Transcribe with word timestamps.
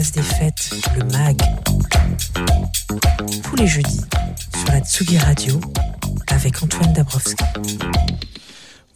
Des 0.00 0.22
Fêtes, 0.22 0.70
le 0.96 1.04
MAG. 1.04 1.36
Tous 3.42 3.56
les 3.56 3.66
jeudis 3.66 4.00
sur 4.56 4.72
la 4.72 4.80
Tsugi 4.80 5.18
Radio 5.18 5.60
avec 6.28 6.62
Antoine 6.62 6.94
Dabrowski. 6.94 7.34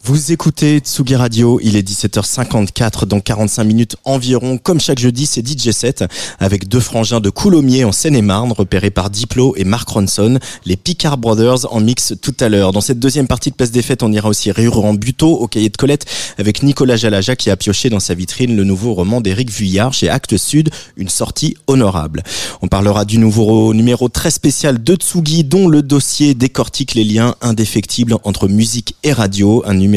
Vous 0.07 0.31
écoutez 0.31 0.77
Tsugi 0.77 1.15
Radio, 1.15 1.59
il 1.63 1.75
est 1.75 1.81
17h54 1.81 3.05
dans 3.05 3.19
45 3.19 3.63
minutes 3.63 3.95
environ. 4.03 4.59
Comme 4.59 4.79
chaque 4.79 4.99
jeudi, 4.99 5.25
c'est 5.25 5.43
DJ 5.43 5.71
7 5.71 6.05
avec 6.37 6.67
deux 6.67 6.79
frangins 6.79 7.19
de 7.19 7.31
Coulommiers 7.31 7.85
en 7.85 7.91
Seine-et-Marne 7.91 8.51
repérés 8.51 8.91
par 8.91 9.09
Diplo 9.09 9.55
et 9.57 9.63
Mark 9.63 9.89
Ronson, 9.89 10.37
les 10.67 10.77
Picard 10.77 11.17
Brothers 11.17 11.73
en 11.73 11.79
mix 11.79 12.13
tout 12.21 12.35
à 12.39 12.49
l'heure. 12.49 12.71
Dans 12.71 12.81
cette 12.81 12.99
deuxième 12.99 13.25
partie 13.25 13.49
de 13.49 13.55
Place 13.55 13.71
des 13.71 13.81
Fêtes, 13.81 14.03
on 14.03 14.11
ira 14.11 14.29
aussi 14.29 14.51
rire 14.51 14.77
en 14.77 14.93
buto 14.93 15.27
au 15.27 15.47
cahier 15.47 15.69
de 15.69 15.77
Colette 15.77 16.05
avec 16.37 16.61
Nicolas 16.61 16.97
Jalaja 16.97 17.35
qui 17.35 17.49
a 17.49 17.57
pioché 17.57 17.89
dans 17.89 17.99
sa 17.99 18.13
vitrine 18.13 18.55
le 18.55 18.63
nouveau 18.63 18.93
roman 18.93 19.21
d'Éric 19.21 19.49
Vuillard 19.49 19.93
chez 19.93 20.07
Actes 20.07 20.37
Sud, 20.37 20.69
une 20.97 21.09
sortie 21.09 21.57
honorable. 21.65 22.21
On 22.61 22.67
parlera 22.67 23.05
du 23.05 23.17
nouveau 23.17 23.73
numéro 23.73 24.07
très 24.07 24.29
spécial 24.29 24.83
de 24.83 24.93
Tsugi 24.93 25.43
dont 25.43 25.67
le 25.67 25.81
dossier 25.81 26.35
décortique 26.35 26.93
les 26.93 27.05
liens 27.05 27.33
indéfectibles 27.41 28.17
entre 28.23 28.47
musique 28.47 28.93
et 29.01 29.11
radio, 29.11 29.63
un 29.65 29.73
numéro 29.73 29.94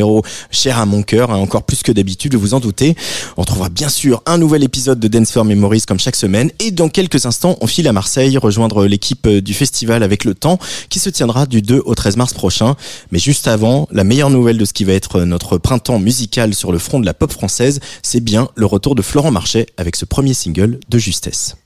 cher 0.50 0.78
à 0.78 0.86
mon 0.86 1.02
cœur, 1.02 1.30
hein, 1.30 1.36
encore 1.36 1.62
plus 1.62 1.82
que 1.82 1.92
d'habitude, 1.92 2.34
vous 2.34 2.54
en 2.54 2.60
doutez. 2.60 2.96
On 3.36 3.42
retrouvera 3.42 3.68
bien 3.68 3.88
sûr 3.88 4.22
un 4.26 4.38
nouvel 4.38 4.62
épisode 4.62 5.00
de 5.00 5.08
Dance 5.08 5.32
for 5.32 5.44
Memories 5.44 5.82
comme 5.86 5.98
chaque 5.98 6.16
semaine. 6.16 6.50
Et 6.60 6.70
dans 6.70 6.88
quelques 6.88 7.26
instants, 7.26 7.56
on 7.60 7.66
file 7.66 7.88
à 7.88 7.92
Marseille 7.92 8.38
rejoindre 8.38 8.86
l'équipe 8.86 9.26
euh, 9.26 9.40
du 9.40 9.54
festival 9.54 10.02
avec 10.02 10.24
le 10.24 10.34
temps 10.34 10.58
qui 10.88 10.98
se 10.98 11.10
tiendra 11.10 11.46
du 11.46 11.62
2 11.62 11.82
au 11.84 11.94
13 11.94 12.16
mars 12.16 12.34
prochain. 12.34 12.76
Mais 13.12 13.18
juste 13.18 13.48
avant, 13.48 13.88
la 13.92 14.04
meilleure 14.04 14.30
nouvelle 14.30 14.58
de 14.58 14.64
ce 14.64 14.72
qui 14.72 14.84
va 14.84 14.92
être 14.92 15.20
notre 15.22 15.58
printemps 15.58 15.98
musical 15.98 16.54
sur 16.54 16.72
le 16.72 16.78
front 16.78 17.00
de 17.00 17.06
la 17.06 17.14
pop 17.14 17.32
française, 17.32 17.80
c'est 18.02 18.20
bien 18.20 18.48
le 18.54 18.66
retour 18.66 18.94
de 18.94 19.02
Florent 19.02 19.30
Marchais 19.30 19.66
avec 19.76 19.96
ce 19.96 20.04
premier 20.04 20.34
single 20.34 20.78
de 20.88 20.98
justesse. 20.98 21.56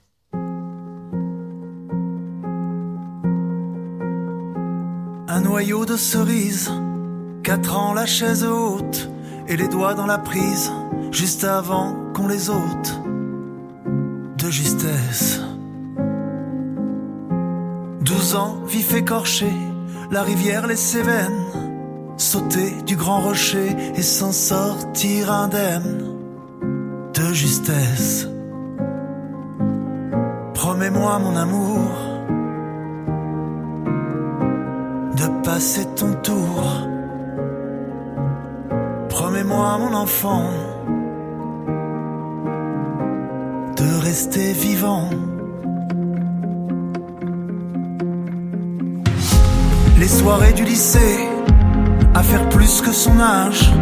Un 5.28 5.40
noyau 5.40 5.86
de 5.86 5.96
cerise 5.96 6.70
Quatre 7.42 7.76
ans 7.76 7.92
la 7.92 8.06
chaise 8.06 8.44
haute 8.44 9.10
et 9.48 9.56
les 9.56 9.66
doigts 9.66 9.94
dans 9.94 10.06
la 10.06 10.18
prise, 10.18 10.70
juste 11.10 11.42
avant 11.42 11.96
qu'on 12.14 12.28
les 12.28 12.50
ôte 12.50 13.00
de 14.38 14.48
justesse. 14.48 15.40
Douze 18.00 18.36
ans, 18.36 18.58
vif 18.66 18.94
écorché, 18.94 19.50
la 20.12 20.22
rivière 20.22 20.68
les 20.68 20.76
Cévennes, 20.76 21.44
sauter 22.16 22.70
du 22.86 22.94
grand 22.94 23.20
rocher 23.20 23.76
et 23.96 24.02
s'en 24.02 24.30
sortir 24.30 25.32
indemne 25.32 26.14
de 27.12 27.32
justesse. 27.32 28.28
Promets-moi 30.54 31.18
mon 31.18 31.36
amour 31.36 31.90
de 35.16 35.42
passer 35.44 35.86
ton 35.96 36.12
tour 36.22 36.91
Promets-moi, 39.42 39.78
mon 39.78 39.94
enfant, 39.94 40.44
de 43.76 44.04
rester 44.04 44.52
vivant. 44.52 45.08
Les 49.98 50.06
soirées 50.06 50.52
du 50.52 50.64
lycée, 50.64 51.28
à 52.14 52.22
faire 52.22 52.48
plus 52.50 52.80
que 52.82 52.92
son 52.92 53.18
âge, 53.18 53.72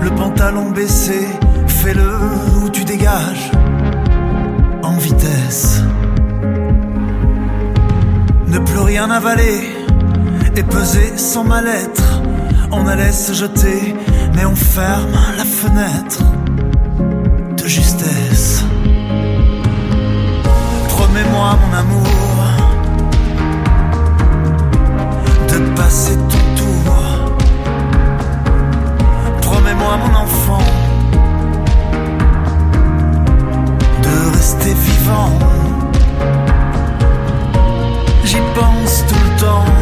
le 0.00 0.10
pantalon 0.10 0.70
baissé, 0.70 1.26
fais-le 1.66 2.10
ou 2.64 2.70
tu 2.70 2.84
dégages, 2.84 3.50
en 4.82 4.96
vitesse. 4.96 5.82
Ne 8.46 8.58
plus 8.58 8.80
rien 8.80 9.10
avaler 9.10 9.74
et 10.56 10.62
peser 10.62 11.18
sans 11.18 11.44
mal-être, 11.44 12.22
on 12.70 12.86
allait 12.86 13.12
se 13.12 13.34
jeter 13.34 13.94
mais 14.34 14.44
on 14.44 14.54
ferme 14.54 15.18
la 15.36 15.44
fenêtre 15.44 16.22
de 17.56 17.66
justesse. 17.66 18.64
Promets-moi, 20.88 21.58
mon 21.62 21.76
amour, 21.76 22.36
de 25.48 25.58
passer 25.76 26.16
ton 26.16 26.44
tour. 26.56 26.94
Promets-moi, 29.42 29.96
mon 30.02 30.14
enfant, 30.24 30.66
de 34.02 34.36
rester 34.36 34.74
vivant. 34.74 35.38
J'y 38.24 38.38
pense 38.54 39.04
tout 39.08 39.14
le 39.14 39.40
temps. 39.40 39.81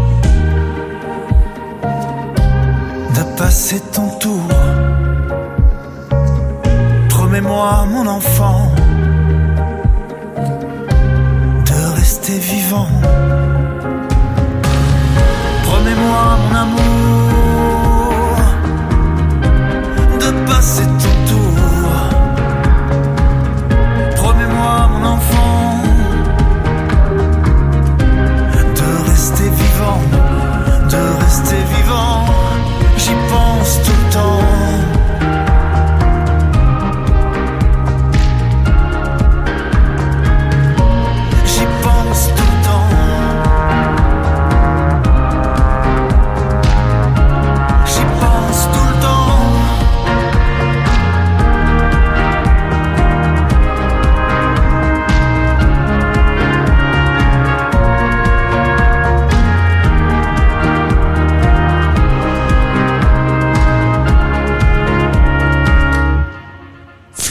passer 3.41 3.81
ton 3.91 4.07
tour. 4.19 4.47
Promets-moi, 7.09 7.87
mon 7.93 8.05
enfant, 8.05 8.71
de 11.69 11.79
rester 11.99 12.37
vivant. 12.37 12.91
Promets-moi, 15.65 16.23
mon 16.41 16.53
amour, 16.65 18.35
de 20.21 20.29
passer 20.47 20.87
ton 21.01 21.10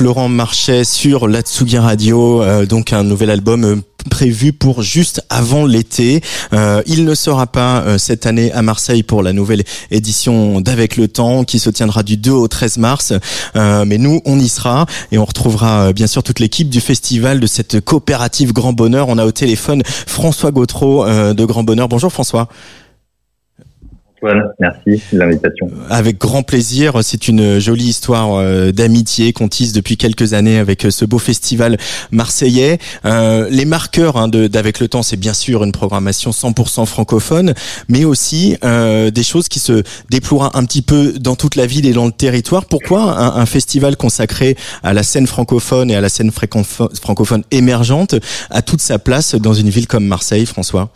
Florent 0.01 0.31
Marchais 0.31 0.85
sur 0.85 1.29
la 1.29 1.43
Tsugi 1.43 1.77
Radio, 1.77 2.43
euh, 2.43 2.65
donc 2.65 2.95
un 2.95 3.05
nouvel 3.05 3.29
album 3.29 3.65
euh, 3.65 3.77
prévu 4.09 4.55
pour 4.55 4.81
juste 4.81 5.23
avant 5.29 5.67
l'été. 5.67 6.23
Euh, 6.55 6.81
il 6.87 7.05
ne 7.05 7.15
sera 7.15 7.47
pas 7.47 7.99
cette 7.99 8.25
année 8.25 8.51
à 8.53 8.63
Marseille 8.63 9.03
pour 9.03 9.23
la 9.23 9.35
nouvelle 9.35 9.63
édition 9.91 10.63
d'Avec 10.63 10.97
le 10.97 11.07
Temps 11.07 11.45
qui 11.45 11.59
se 11.59 11.69
tiendra 11.69 12.03
du 12.03 12.17
2 12.17 12.31
au 12.31 12.49
13 12.49 12.79
mars. 12.79 13.13
mais 13.55 13.99
nous, 13.99 14.23
on 14.25 14.39
y 14.39 14.49
sera 14.49 14.87
et 15.13 15.19
on 15.19 15.27
retrouvera 15.27 15.93
bien 15.93 16.07
sûr 16.07 16.23
toute 16.23 16.41
l'équipe 16.41 16.71
du 16.71 16.81
festival 16.81 17.39
de 17.39 17.47
cette 17.47 17.85
coopérative 17.85 18.55
Grand 18.55 18.73
Bonheur. 18.73 19.11
On 19.11 19.19
a 19.19 19.27
au 19.27 19.33
téléphone 19.33 19.83
François 19.85 20.51
Gautreau 20.51 21.05
de 21.05 21.45
Grand 21.45 21.63
Bonheur. 21.63 21.91
Bonjour 21.91 22.11
François. 22.11 22.49
Antoine, 24.23 24.53
merci 24.59 25.03
de 25.13 25.19
l'invitation. 25.19 25.71
Avec 25.89 26.19
grand 26.19 26.43
plaisir, 26.43 27.03
c'est 27.03 27.27
une 27.27 27.59
jolie 27.59 27.87
histoire 27.87 28.35
euh, 28.35 28.71
d'amitié 28.71 29.33
qu'on 29.33 29.49
tisse 29.49 29.73
depuis 29.73 29.97
quelques 29.97 30.35
années 30.35 30.59
avec 30.59 30.85
euh, 30.85 30.91
ce 30.91 31.07
beau 31.07 31.19
festival 31.19 31.79
marseillais. 32.11 32.79
Euh, 33.07 33.49
les 33.51 33.65
marqueurs 33.65 34.19
hein, 34.19 34.29
d'avec 34.29 34.81
le 34.81 34.89
temps, 34.89 35.03
c'est 35.03 35.17
bien 35.17 35.33
sûr 35.33 35.65
une 35.65 35.73
programmation 35.73 36.33
100% 36.33 36.85
francophone, 36.85 37.55
mais 37.89 38.05
aussi 38.05 38.57
des 38.63 39.23
choses 39.23 39.49
qui 39.49 39.59
se 39.59 39.83
déploient 40.11 40.51
un 40.55 40.65
petit 40.65 40.83
peu 40.83 41.15
dans 41.19 41.37
toute 41.37 41.57
la 41.57 41.67
ville 41.67 41.87
et 41.87 41.93
dans 41.93 42.07
le 42.07 42.13
territoire. 42.13 42.67
Pourquoi 42.67 43.39
un 43.39 43.47
festival 43.47 43.97
consacré 43.97 44.57
à 44.83 44.93
la 44.93 45.03
scène 45.03 45.27
francophone 45.27 45.91
et 45.91 45.97
à 45.97 46.01
la 46.01 46.09
scène 46.09 46.31
francophone 46.31 47.43
émergente 47.51 48.15
a 48.51 48.63
toute 48.63 48.81
sa 48.81 48.99
place 48.99 49.35
dans 49.35 49.55
une 49.55 49.71
ville 49.71 49.87
comme 49.87 50.07
Marseille, 50.07 50.47
François? 50.47 50.91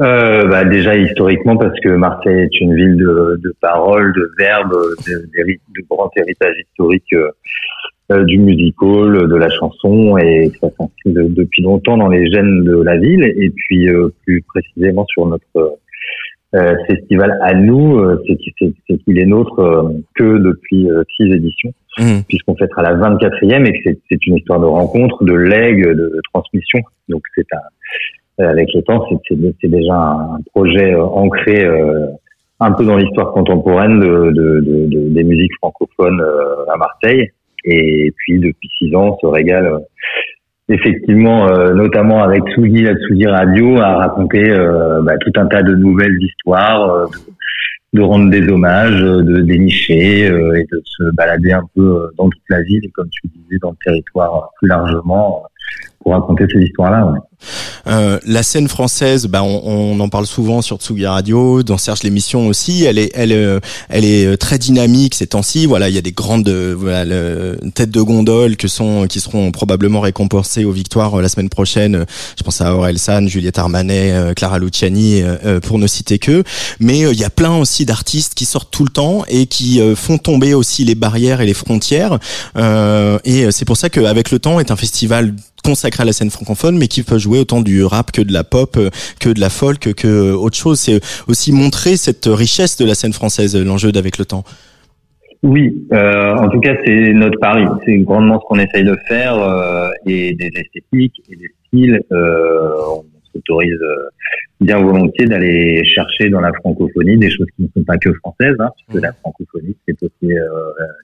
Euh, 0.00 0.46
bah 0.46 0.64
déjà 0.64 0.96
historiquement 0.96 1.56
parce 1.56 1.78
que 1.80 1.88
Marseille 1.88 2.42
est 2.42 2.60
une 2.60 2.74
ville 2.74 2.96
de, 2.96 3.40
de 3.42 3.54
paroles, 3.60 4.12
de 4.14 4.30
verbes, 4.38 4.72
de, 5.06 5.12
de, 5.12 5.52
de 5.52 5.86
grand 5.90 6.10
héritage 6.16 6.54
historique 6.60 7.12
euh, 7.14 7.30
euh, 8.12 8.24
du 8.24 8.38
musical, 8.38 9.28
de 9.28 9.34
la 9.34 9.50
chanson 9.50 10.16
et 10.18 10.52
ça 10.60 10.68
s'inscrit 10.78 11.12
depuis 11.14 11.62
longtemps 11.62 11.96
dans 11.96 12.08
les 12.08 12.30
gènes 12.30 12.62
de 12.62 12.80
la 12.80 12.96
ville 12.96 13.24
et 13.24 13.50
puis 13.50 13.88
euh, 13.88 14.08
plus 14.24 14.42
précisément 14.42 15.04
sur 15.06 15.26
notre 15.26 15.78
festival 16.86 17.38
à 17.42 17.52
nous, 17.52 18.00
c'est 18.26 18.36
qu'il 19.04 19.18
est, 19.18 19.26
nôtre 19.26 19.92
que 20.14 20.38
depuis 20.38 20.88
six 21.14 21.30
éditions 21.30 21.74
mmh. 21.98 22.20
puisqu'on 22.26 22.56
fêtera 22.56 22.82
la 22.82 22.94
24e 22.94 23.66
et 23.66 23.72
que 23.82 23.98
c'est 24.08 24.26
une 24.26 24.36
histoire 24.36 24.60
de 24.60 24.66
rencontre, 24.66 25.24
de 25.24 25.34
legs, 25.34 25.86
de, 25.86 26.20
transmission. 26.32 26.80
Donc 27.08 27.22
c'est 27.34 27.46
un 27.52 27.56
euh, 27.58 27.77
avec 28.38 28.68
le 28.74 28.82
temps, 28.82 29.04
c'est 29.28 29.68
déjà 29.68 29.94
un 29.94 30.40
projet 30.54 30.94
euh, 30.94 31.02
ancré 31.02 31.64
euh, 31.64 32.06
un 32.60 32.72
peu 32.72 32.84
dans 32.84 32.96
l'histoire 32.96 33.32
contemporaine 33.32 34.00
de, 34.00 34.30
de, 34.30 34.60
de, 34.60 35.08
des 35.10 35.24
musiques 35.24 35.54
francophones 35.58 36.22
à 36.72 36.76
Marseille. 36.76 37.30
Et 37.64 38.12
puis 38.16 38.38
depuis 38.38 38.68
six 38.78 38.94
ans, 38.94 39.16
on 39.16 39.18
se 39.18 39.26
régale 39.26 39.78
effectivement, 40.68 41.46
notamment 41.72 42.22
avec 42.22 42.42
Tsugi, 42.48 42.82
la 42.82 42.94
Tsugi 42.94 43.26
Radio, 43.26 43.78
à 43.78 43.96
raconter 43.96 44.42
bah, 45.02 45.16
tout 45.18 45.32
un 45.36 45.46
tas 45.46 45.62
de 45.62 45.74
nouvelles 45.76 46.18
histoires, 46.20 47.08
de, 47.92 48.02
rendre 48.02 48.28
des 48.30 48.46
hommages, 48.48 49.00
de 49.00 49.40
dénicher 49.42 50.24
et 50.24 50.66
de 50.72 50.82
se 50.84 51.14
balader 51.14 51.52
un 51.52 51.62
peu 51.76 52.10
dans 52.18 52.28
toute 52.28 52.42
la 52.50 52.62
ville 52.62 52.84
et 52.84 52.90
comme 52.90 53.08
tu 53.10 53.28
disais, 53.28 53.58
dans 53.62 53.70
le 53.70 53.76
territoire 53.84 54.50
plus 54.58 54.68
largement 54.68 55.44
pour 56.00 56.12
raconter 56.12 56.44
ces 56.52 56.60
histoires-là. 56.60 57.14
Euh, 57.86 58.18
la 58.26 58.42
scène 58.42 58.68
française, 58.68 59.26
bah, 59.26 59.42
on, 59.42 59.62
on, 59.64 60.00
en 60.00 60.08
parle 60.08 60.26
souvent 60.26 60.60
sur 60.60 60.78
Tsugi 60.78 61.06
Radio, 61.06 61.62
dans 61.62 61.78
Serge 61.78 62.02
l'émission 62.02 62.46
aussi. 62.48 62.84
Elle 62.84 62.98
est, 62.98 63.10
elle, 63.14 63.32
euh, 63.32 63.60
elle 63.88 64.04
est 64.04 64.26
euh, 64.26 64.36
très 64.36 64.58
dynamique 64.58 65.14
ces 65.14 65.28
temps-ci. 65.28 65.66
Voilà, 65.66 65.88
il 65.88 65.94
y 65.94 65.98
a 65.98 66.02
des 66.02 66.12
grandes 66.12 66.48
voilà, 66.48 67.04
têtes 67.74 67.90
de 67.90 68.00
gondole 68.02 68.56
que 68.56 68.68
sont, 68.68 69.06
qui 69.08 69.20
seront 69.20 69.50
probablement 69.52 70.00
récompensées 70.00 70.64
aux 70.64 70.72
victoires 70.72 71.20
la 71.20 71.28
semaine 71.28 71.48
prochaine. 71.48 72.04
Je 72.36 72.42
pense 72.42 72.60
à 72.60 72.74
Aurel 72.74 72.98
San, 72.98 73.28
Juliette 73.28 73.58
Armanet, 73.58 74.34
Clara 74.34 74.58
Luciani, 74.58 75.22
pour 75.62 75.78
ne 75.78 75.86
citer 75.86 76.18
que. 76.18 76.42
Mais 76.80 77.00
il 77.00 77.18
y 77.18 77.24
a 77.24 77.30
plein 77.30 77.56
aussi 77.56 77.86
d'artistes 77.86 78.34
qui 78.34 78.44
sortent 78.44 78.70
tout 78.70 78.84
le 78.84 78.90
temps 78.90 79.24
et 79.28 79.46
qui 79.46 79.80
font 79.94 80.18
tomber 80.18 80.54
aussi 80.54 80.84
les 80.84 80.94
barrières 80.94 81.40
et 81.40 81.46
les 81.46 81.54
frontières. 81.54 82.18
et 82.56 83.50
c'est 83.50 83.64
pour 83.64 83.76
ça 83.76 83.88
qu'avec 83.88 84.30
le 84.30 84.38
temps 84.38 84.60
est 84.60 84.70
un 84.70 84.76
festival 84.76 85.34
consacré 85.62 86.02
à 86.02 86.06
la 86.06 86.12
scène 86.12 86.30
francophone, 86.30 86.78
mais 86.78 86.88
qui 86.88 87.02
peut 87.02 87.18
jouer 87.18 87.38
autant 87.38 87.60
du 87.60 87.84
rap 87.84 88.12
que 88.12 88.22
de 88.22 88.32
la 88.32 88.44
pop, 88.44 88.76
euh, 88.76 88.90
que 89.20 89.30
de 89.30 89.40
la 89.40 89.50
folk, 89.50 89.94
que 89.94 90.32
autre 90.32 90.56
chose. 90.56 90.80
C'est 90.80 91.00
aussi 91.26 91.52
montrer 91.52 91.96
cette 91.96 92.26
richesse 92.26 92.76
de 92.76 92.84
la 92.84 92.94
scène 92.94 93.12
française, 93.12 93.56
l'enjeu 93.56 93.92
d'avec 93.92 94.18
le 94.18 94.24
temps. 94.24 94.44
Oui, 95.42 95.86
euh, 95.92 96.34
en 96.34 96.48
tout 96.48 96.60
cas, 96.60 96.74
c'est 96.84 97.12
notre 97.12 97.38
pari. 97.38 97.64
C'est 97.84 97.98
grandement 97.98 98.40
ce 98.40 98.46
qu'on 98.46 98.58
essaye 98.58 98.84
de 98.84 98.96
faire 99.06 99.38
euh, 99.38 99.88
et 100.04 100.34
des 100.34 100.50
esthétiques 100.54 101.22
et 101.30 101.36
des 101.36 101.50
styles. 101.66 102.02
Euh, 102.10 102.72
s'autorise 103.38 103.80
euh, 103.82 104.08
bien 104.60 104.78
volontiers 104.80 105.26
d'aller 105.26 105.82
chercher 105.84 106.28
dans 106.30 106.40
la 106.40 106.52
francophonie 106.52 107.16
des 107.16 107.30
choses 107.30 107.46
qui 107.56 107.62
ne 107.62 107.68
sont 107.68 107.84
pas 107.84 107.96
que 107.98 108.12
françaises, 108.14 108.56
hein, 108.58 108.70
puisque 108.76 109.02
la 109.02 109.12
francophonie, 109.12 109.76
c'est 109.86 110.02
aussi 110.02 110.32
euh, 110.32 110.48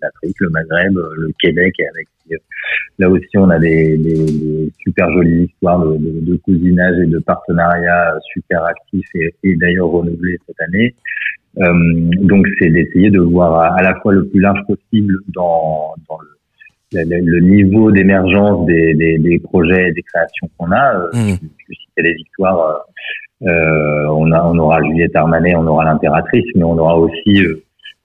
l'Afrique, 0.03 0.37
le 0.41 0.51
Maghreb, 0.51 0.97
le 0.97 1.31
Québec, 1.41 1.75
et 1.79 1.87
avec 1.89 2.09
euh, 2.33 2.37
là 2.99 3.11
aussi 3.11 3.37
on 3.37 3.51
a 3.51 3.59
des, 3.59 3.97
des, 3.99 4.15
des 4.15 4.73
super 4.83 5.11
jolies 5.13 5.45
histoires 5.45 5.85
de, 5.85 5.97
de, 5.97 6.21
de, 6.21 6.37
cousinage 6.37 6.99
et 7.01 7.07
de 7.07 7.19
partenariat 7.19 8.19
super 8.33 8.65
actifs 8.65 9.09
et, 9.15 9.35
et 9.43 9.57
d'ailleurs 9.57 9.89
renouvelés 9.89 10.39
cette 10.47 10.61
année. 10.61 10.95
Euh, 11.59 12.11
donc 12.23 12.47
c'est 12.59 12.71
d'essayer 12.71 13.11
de 13.11 13.21
voir 13.21 13.55
à, 13.55 13.79
à, 13.79 13.83
la 13.83 13.95
fois 14.01 14.13
le 14.13 14.27
plus 14.27 14.41
large 14.41 14.61
possible 14.67 15.19
dans, 15.29 15.95
dans 16.09 16.19
le 16.19 16.29
le, 16.95 17.41
niveau 17.41 17.91
d'émergence 17.91 18.67
des, 18.67 18.95
des, 18.95 19.19
des, 19.19 19.39
projets 19.39 19.89
et 19.89 19.93
des 19.93 20.03
créations 20.03 20.49
qu'on 20.57 20.71
a. 20.73 20.97
Euh, 20.97 21.09
mmh. 21.13 21.39
Je, 21.69 22.03
les 22.03 22.15
victoires. 22.15 22.61
Euh, 22.61 22.79
euh, 23.43 24.07
on, 24.09 24.31
a, 24.33 24.43
on 24.45 24.59
aura 24.59 24.83
Juliette 24.83 25.15
Armanet, 25.17 25.55
on 25.57 25.67
aura 25.67 25.85
l'impératrice, 25.85 26.47
mais 26.55 26.65
on 26.65 26.79
aura 26.79 26.99
aussi 26.99 27.43
euh, 27.43 27.63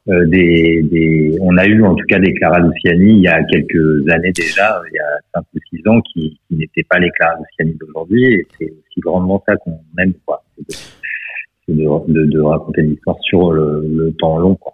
euh, 0.10 0.26
des, 0.26 0.82
des, 0.84 1.38
on 1.42 1.56
a 1.58 1.66
eu 1.66 1.84
en 1.84 1.96
tout 1.96 2.06
cas 2.08 2.20
des 2.20 2.34
Clara 2.34 2.60
Luciani 2.60 3.12
il 3.12 3.24
y 3.24 3.28
a 3.28 3.44
quelques 3.44 4.10
années 4.10 4.32
déjà, 4.34 4.82
il 4.92 4.96
y 4.96 5.00
a 5.00 5.20
5 5.36 5.44
ou 5.54 5.60
6 5.78 5.88
ans, 5.88 6.02
qui, 6.02 6.40
qui 6.48 6.56
n'étaient 6.56 6.86
pas 6.90 7.00
les 7.00 7.10
Clara 7.12 7.36
Luciani 7.40 7.78
d'aujourd'hui. 7.80 8.26
Et 8.26 8.48
c'est 8.58 8.66
aussi 8.66 9.00
grandement 9.00 9.42
ça 9.48 9.56
qu'on 9.58 9.80
aime, 10.00 10.14
quoi. 10.26 10.44
C'est 10.68 11.76
de, 11.76 11.84
de, 12.08 12.26
de, 12.26 12.42
raconter 12.42 12.82
l'histoire 12.82 13.18
sur 13.22 13.52
le, 13.52 13.86
le 13.88 14.12
temps 14.14 14.40
long, 14.40 14.56
quoi. 14.56 14.74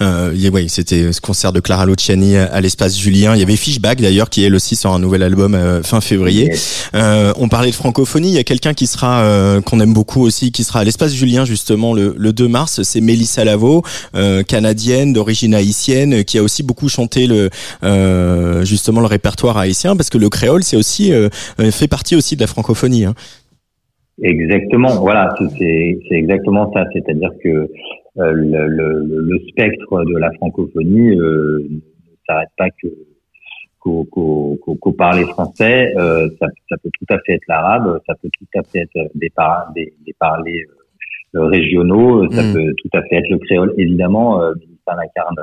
Euh, 0.00 0.32
oui, 0.52 0.68
c'était 0.68 1.12
ce 1.12 1.20
concert 1.20 1.52
de 1.52 1.60
Clara 1.60 1.86
Luciani 1.86 2.36
à 2.36 2.60
l'espace 2.60 2.98
Julien. 2.98 3.34
Il 3.34 3.40
y 3.40 3.42
avait 3.42 3.56
Fishback 3.56 4.00
d'ailleurs 4.00 4.30
qui 4.30 4.44
est 4.44 4.52
aussi 4.52 4.76
sur 4.76 4.92
un 4.92 4.98
nouvel 4.98 5.22
album 5.22 5.54
euh, 5.54 5.82
fin 5.82 6.00
février. 6.00 6.52
Euh, 6.94 7.32
on 7.38 7.48
parlait 7.48 7.70
de 7.70 7.74
francophonie. 7.74 8.28
Il 8.28 8.34
y 8.34 8.38
a 8.38 8.44
quelqu'un 8.44 8.74
qui 8.74 8.86
sera 8.86 9.22
euh, 9.22 9.60
qu'on 9.60 9.80
aime 9.80 9.92
beaucoup 9.92 10.22
aussi, 10.22 10.52
qui 10.52 10.64
sera 10.64 10.80
à 10.80 10.84
l'espace 10.84 11.14
Julien 11.14 11.44
justement 11.44 11.94
le, 11.94 12.14
le 12.16 12.32
2 12.32 12.48
mars. 12.48 12.82
C'est 12.82 13.00
Mélissa 13.00 13.44
Lavo, 13.44 13.82
euh, 14.14 14.42
canadienne 14.42 15.12
d'origine 15.12 15.54
haïtienne, 15.54 16.24
qui 16.24 16.38
a 16.38 16.42
aussi 16.42 16.62
beaucoup 16.62 16.88
chanté 16.88 17.26
le 17.26 17.50
justement 18.64 19.00
le 19.00 19.06
répertoire 19.06 19.56
haïtien 19.56 19.96
parce 19.96 20.10
que 20.10 20.18
le 20.18 20.28
créole 20.28 20.62
c'est 20.62 20.76
aussi 20.76 21.12
fait 21.70 21.88
partie 21.88 22.16
aussi 22.16 22.36
de 22.36 22.40
la 22.40 22.46
francophonie. 22.46 23.04
Hein. 23.04 23.14
Exactement, 24.22 24.96
voilà, 24.96 25.34
c'est 25.58 25.98
exactement 26.10 26.72
ça. 26.72 26.84
C'est-à-dire 26.92 27.30
que 27.42 27.48
euh, 27.48 27.66
le, 28.16 28.66
le, 28.68 29.04
le, 29.06 29.38
spectre 29.48 30.04
de 30.04 30.18
la 30.18 30.32
francophonie 30.32 31.18
euh, 31.18 31.66
ne 31.70 31.78
s'arrête 32.26 32.48
pas 32.56 32.70
que 32.82 32.88
qu'au 33.78 34.58
qu 34.82 34.92
parler 34.96 35.24
français. 35.24 35.92
Euh, 35.96 36.28
ça, 36.40 36.46
ça, 36.68 36.76
peut 36.82 36.90
tout 36.98 37.14
à 37.14 37.18
fait 37.24 37.34
être 37.34 37.44
l'arabe, 37.48 38.00
ça 38.06 38.14
peut 38.20 38.30
tout 38.36 38.58
à 38.58 38.62
fait 38.64 38.80
être 38.80 39.10
des, 39.14 39.30
par, 39.30 39.70
des, 39.74 39.92
des 40.04 40.14
parlers 40.18 40.64
régionaux, 41.34 42.28
ça 42.32 42.42
mm. 42.42 42.52
peut 42.54 42.74
tout 42.78 42.98
à 42.98 43.02
fait 43.02 43.16
être 43.16 43.30
le 43.30 43.38
créole. 43.38 43.74
Évidemment, 43.76 44.42
euh, 44.42 44.54
incarne 44.88 45.36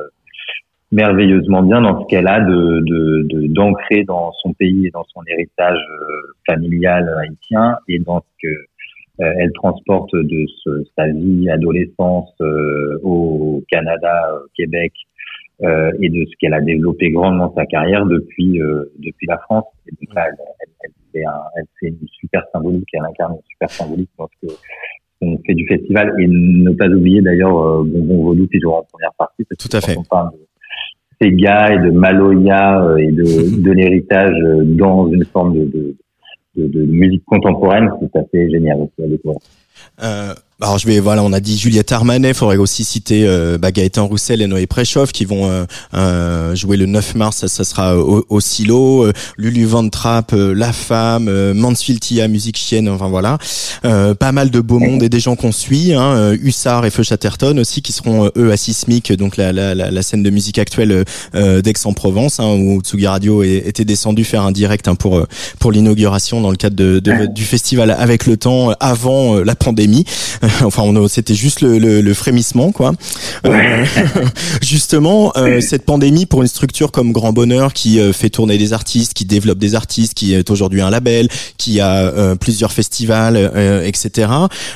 merveilleusement 0.92 1.64
bien 1.64 1.82
dans 1.82 2.02
ce 2.02 2.08
qu'elle 2.08 2.28
a 2.28 2.40
de 2.40 3.48
d'ancrer 3.48 4.02
de, 4.02 4.08
dans 4.08 4.32
son 4.42 4.54
pays 4.54 4.88
et 4.88 4.92
dans 4.92 5.04
son 5.06 5.22
héritage 5.28 5.80
familial 6.48 7.10
haïtien 7.20 7.78
et 7.88 8.00
dans 8.00 8.20
ce 8.20 8.26
que 8.42 8.48
euh, 8.48 8.66
elle 9.20 9.52
transporte 9.54 10.12
de 10.16 10.46
sa 10.98 11.08
vie 11.08 11.50
adolescence 11.50 12.34
euh, 12.42 13.00
au 13.04 13.64
Canada, 13.70 14.32
au 14.44 14.48
Québec, 14.56 14.92
euh, 15.62 15.92
et 16.02 16.10
de 16.10 16.26
ce 16.26 16.32
qu'elle 16.40 16.54
a 16.54 16.62
développé 16.62 17.12
grandement 17.12 17.54
sa 17.56 17.66
carrière 17.66 18.06
depuis 18.06 18.60
depuis 19.00 19.28
la 19.28 19.38
France. 19.40 19.66
Et 19.88 19.92
donc 19.92 20.16
là, 20.16 20.26
elle, 20.28 20.36
elle, 20.84 20.92
fait 21.12 21.26
un, 21.26 21.42
elle, 21.58 21.66
fait 21.80 21.88
une 21.90 22.08
super 22.20 22.44
symbolique, 22.52 22.88
elle 22.94 23.06
incarne 23.06 23.34
une 23.34 23.50
super 23.52 23.70
symbolique 23.70 24.10
dans 24.18 24.28
ce 24.42 24.48
qu'on 25.22 25.40
fait 25.46 25.54
du 25.54 25.68
festival. 25.68 26.14
Et 26.20 26.28
ne 26.28 26.72
pas 26.72 26.88
oublier 26.88 27.22
d'ailleurs 27.22 27.84
Bonbon 27.84 28.24
Vaudou 28.24 28.48
qui 28.48 28.60
jouera 28.60 28.80
en 28.80 28.88
première 28.92 29.14
partie. 29.18 29.46
Parce 29.46 29.70
Tout 29.70 29.78
à 29.78 29.82
fait. 29.82 29.98
On 29.98 30.04
parle 30.04 30.32
de 30.32 30.40
Sega 31.22 31.76
et 31.76 31.78
de 31.78 31.92
Maloya 31.92 32.96
et 32.98 33.12
de, 33.12 33.62
de 33.62 33.72
l'héritage 33.72 34.36
dans 34.66 35.08
une 35.08 35.24
forme 35.26 35.54
de, 35.54 35.66
de 35.66 35.96
de, 36.56 36.68
de, 36.68 36.86
musique 36.86 37.26
contemporaine, 37.26 37.90
c'est 38.00 38.20
assez 38.20 38.50
génial 38.50 38.82
aussi 38.82 39.04
à 39.04 39.08
découvrir. 39.08 39.40
Euh, 40.04 40.34
alors 40.64 40.78
je 40.78 40.88
vais 40.88 41.00
voilà, 41.00 41.24
on 41.24 41.34
a 41.34 41.42
dit 41.42 41.58
Juliette 41.58 41.92
Armanet, 41.92 42.30
il 42.30 42.34
faudrait 42.34 42.56
aussi 42.56 42.86
citer 42.86 43.28
euh, 43.28 43.58
bah, 43.58 43.72
Gaëtan 43.72 44.08
Roussel 44.08 44.42
et 44.42 44.48
Noé 44.48 44.66
Préchoff 44.66 45.12
qui 45.12 45.26
vont 45.26 45.50
euh, 45.50 45.66
euh, 45.94 46.56
jouer 46.56 46.78
le 46.78 46.86
9 46.86 47.16
mars, 47.16 47.38
ça, 47.38 47.48
ça 47.50 47.66
sera 47.66 47.98
au, 47.98 48.26
au, 48.30 48.40
Silo, 48.40 49.12
Lulu 49.38 49.66
Van 49.66 49.88
Trapp, 49.90 50.32
La 50.34 50.72
Femme, 50.72 51.54
Mansfield 51.54 52.00
Tia, 52.00 52.28
Musique 52.30 52.58
Chienne, 52.58 52.88
enfin 52.88 53.10
voilà, 53.10 53.38
pas 53.82 54.32
mal 54.32 54.50
de 54.52 54.62
beau 54.62 54.80
monde 54.80 55.04
et 55.04 55.10
des 55.10 55.20
gens 55.20 55.36
qu'on 55.36 55.52
suit, 55.52 55.94
hein, 55.94 56.34
Hussard 56.34 56.86
et 56.86 56.90
Feu 56.90 57.04
Chatterton 57.04 57.60
aussi 57.60 57.82
qui 57.82 57.92
seront 57.92 58.30
eux 58.38 58.52
à 58.52 58.58
Sismic, 58.58 59.12
donc 59.14 59.38
la, 59.38 59.52
la, 59.52 59.76
la, 59.76 60.02
scène 60.02 60.24
de 60.24 60.30
musique 60.30 60.60
actuelle 60.60 61.04
d'Aix-en-Provence 61.34 62.40
hein, 62.40 62.48
où 62.48 62.82
Tsugi 62.82 63.08
Radio 63.08 63.44
était 63.44 63.86
descendu 63.86 64.24
faire 64.24 64.44
un 64.44 64.52
direct 64.52 64.88
hein, 64.88 64.96
pour 64.96 65.26
pour 65.60 65.72
l'inauguration 65.72 66.42
dans 66.42 66.52
le 66.52 66.58
cadre 66.58 66.76
de, 66.76 67.00
de, 67.00 67.26
du 67.28 67.44
festival 67.44 67.92
avec 67.92 68.26
le 68.26 68.38
temps 68.38 68.72
avant 68.80 69.40
la 69.40 69.56
pandémie. 69.56 70.06
enfin, 70.64 70.84
c'était 71.08 71.36
juste 71.36 71.62
le, 71.62 71.78
le, 71.78 72.02
le, 72.02 72.14
frémissement, 72.14 72.72
quoi. 72.72 72.94
Euh, 73.46 73.86
justement, 74.62 75.32
euh, 75.38 75.62
cette 75.62 75.86
pandémie 75.86 76.26
pour 76.26 76.42
une 76.42 76.48
structure 76.48 76.92
comme 76.92 77.12
Grand 77.12 77.34
Bonheur 77.34 77.74
qui 77.74 78.00
fait 78.14 78.30
tourner 78.30 78.58
des 78.58 78.74
artistes, 78.74 79.14
qui 79.14 79.26
développe 79.26 79.58
des 79.58 79.76
artistes, 79.76 80.14
qui 80.14 80.34
est 80.34 80.50
aujourd'hui 80.50 80.82
un 80.82 80.90
label, 80.90 81.28
qui 81.58 81.80
a 81.80 82.36
plusieurs 82.36 82.72
festivals, 82.72 83.38
etc. 83.86 84.30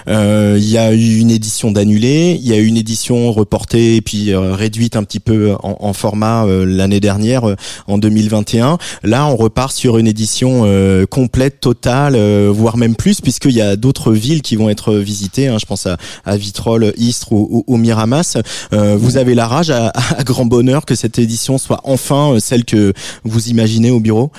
Il 0.07 0.69
y 0.69 0.77
a 0.77 0.93
eu 0.93 1.17
une 1.17 1.31
édition 1.31 1.71
d'annulée, 1.71 2.37
il 2.41 2.47
y 2.47 2.53
a 2.53 2.57
eu 2.57 2.65
une 2.65 2.77
édition 2.77 3.31
reportée 3.31 3.95
et 3.95 4.01
puis 4.01 4.33
réduite 4.35 4.95
un 4.95 5.03
petit 5.03 5.19
peu 5.19 5.53
en, 5.63 5.77
en 5.79 5.93
format 5.93 6.45
l'année 6.45 6.99
dernière, 6.99 7.43
en 7.87 7.97
2021. 7.97 8.77
Là, 9.03 9.27
on 9.27 9.35
repart 9.35 9.71
sur 9.71 9.97
une 9.97 10.07
édition 10.07 10.65
complète, 11.09 11.59
totale, 11.59 12.17
voire 12.49 12.77
même 12.77 12.95
plus, 12.95 13.21
puisqu'il 13.21 13.51
y 13.51 13.61
a 13.61 13.75
d'autres 13.75 14.13
villes 14.13 14.41
qui 14.41 14.55
vont 14.55 14.69
être 14.69 14.93
visitées. 14.95 15.49
Hein, 15.57 15.59
je 15.59 15.65
pense 15.65 15.87
à, 15.87 15.97
à 16.25 16.37
Vitrolles, 16.37 16.93
Istres 16.97 17.33
ou, 17.33 17.77
Miramas. 17.77 18.37
Euh, 18.73 18.95
vous 18.97 19.17
avez 19.17 19.35
la 19.35 19.47
rage 19.47 19.69
à, 19.69 19.87
à, 20.17 20.23
grand 20.23 20.45
bonheur 20.45 20.85
que 20.85 20.95
cette 20.95 21.19
édition 21.19 21.57
soit 21.57 21.79
enfin 21.83 22.33
euh, 22.33 22.39
celle 22.39 22.65
que 22.65 22.93
vous 23.23 23.49
imaginez 23.49 23.91
au 23.91 23.99
bureau? 23.99 24.29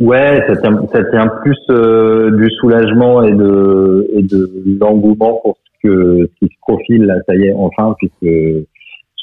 Ouais, 0.00 0.42
ça 0.48 0.56
tient, 0.56 0.80
ça 0.92 1.04
tient 1.10 1.28
plus 1.42 1.58
euh, 1.70 2.30
du 2.36 2.50
soulagement 2.60 3.22
et 3.22 3.32
de, 3.32 4.08
et 4.14 4.22
de 4.22 4.50
l'engouement 4.80 5.40
pour 5.42 5.56
ce, 5.56 5.88
que, 5.88 6.30
ce 6.32 6.46
qui 6.46 6.52
se 6.52 6.58
profile 6.60 7.04
là. 7.04 7.14
Ça 7.28 7.34
y 7.36 7.46
est, 7.46 7.54
enfin, 7.54 7.94
puisque 7.98 8.66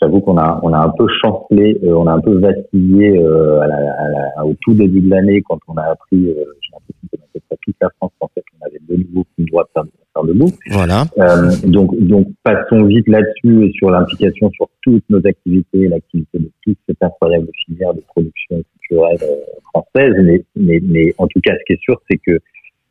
j'avoue 0.02 0.22
qu'on 0.22 0.38
a, 0.38 0.60
on 0.64 0.72
a 0.72 0.80
un 0.80 0.90
peu 0.98 1.08
chancelé, 1.22 1.80
euh, 1.84 1.94
on 1.94 2.08
a 2.08 2.14
un 2.14 2.22
peu 2.22 2.40
vacillé 2.40 3.20
euh, 3.20 3.60
à 3.60 3.68
la, 3.68 3.76
à 3.76 4.08
la, 4.38 4.46
au 4.46 4.56
tout 4.62 4.74
début 4.74 5.02
de 5.02 5.10
l'année 5.10 5.42
quand 5.48 5.60
on 5.68 5.76
a 5.76 5.84
appris, 5.84 6.24
j'ai 6.24 6.72
l'impression 6.72 7.08
que 7.12 7.18
dans 7.50 7.58
toute 7.62 7.76
la 7.82 7.90
France 7.98 8.12
en 8.22 8.28
fait, 8.34 8.44
on 8.62 8.66
avait 8.66 8.80
de 8.88 9.04
nouveau 9.04 9.26
plus 9.36 9.44
le 9.44 9.52
droit 9.52 9.64
de 9.64 9.70
faire 9.74 9.84
debout. 10.26 10.52
Voilà. 10.72 11.06
Euh, 11.20 11.52
donc, 11.66 11.98
donc 12.00 12.28
passons 12.44 12.86
vite 12.86 13.08
là-dessus 13.08 13.66
et 13.66 13.72
sur 13.74 13.90
l'implication 13.90 14.50
sur 14.52 14.70
toutes 14.82 15.04
nos 15.10 15.26
activités, 15.26 15.88
l'activité 15.88 16.40
de 16.40 16.52
toute 16.64 16.78
cette 16.88 17.02
incroyable 17.02 17.48
filière 17.66 17.94
de 17.94 18.02
production 18.02 18.62
culturelle 18.80 19.18
euh, 19.24 19.36
française. 19.74 20.14
Mais, 20.24 20.44
mais, 20.56 20.80
mais 20.84 21.14
en 21.18 21.28
tout 21.28 21.40
cas, 21.42 21.54
ce 21.54 21.64
qui 21.66 21.74
est 21.74 21.82
sûr, 21.82 22.00
c'est 22.10 22.18
que 22.18 22.40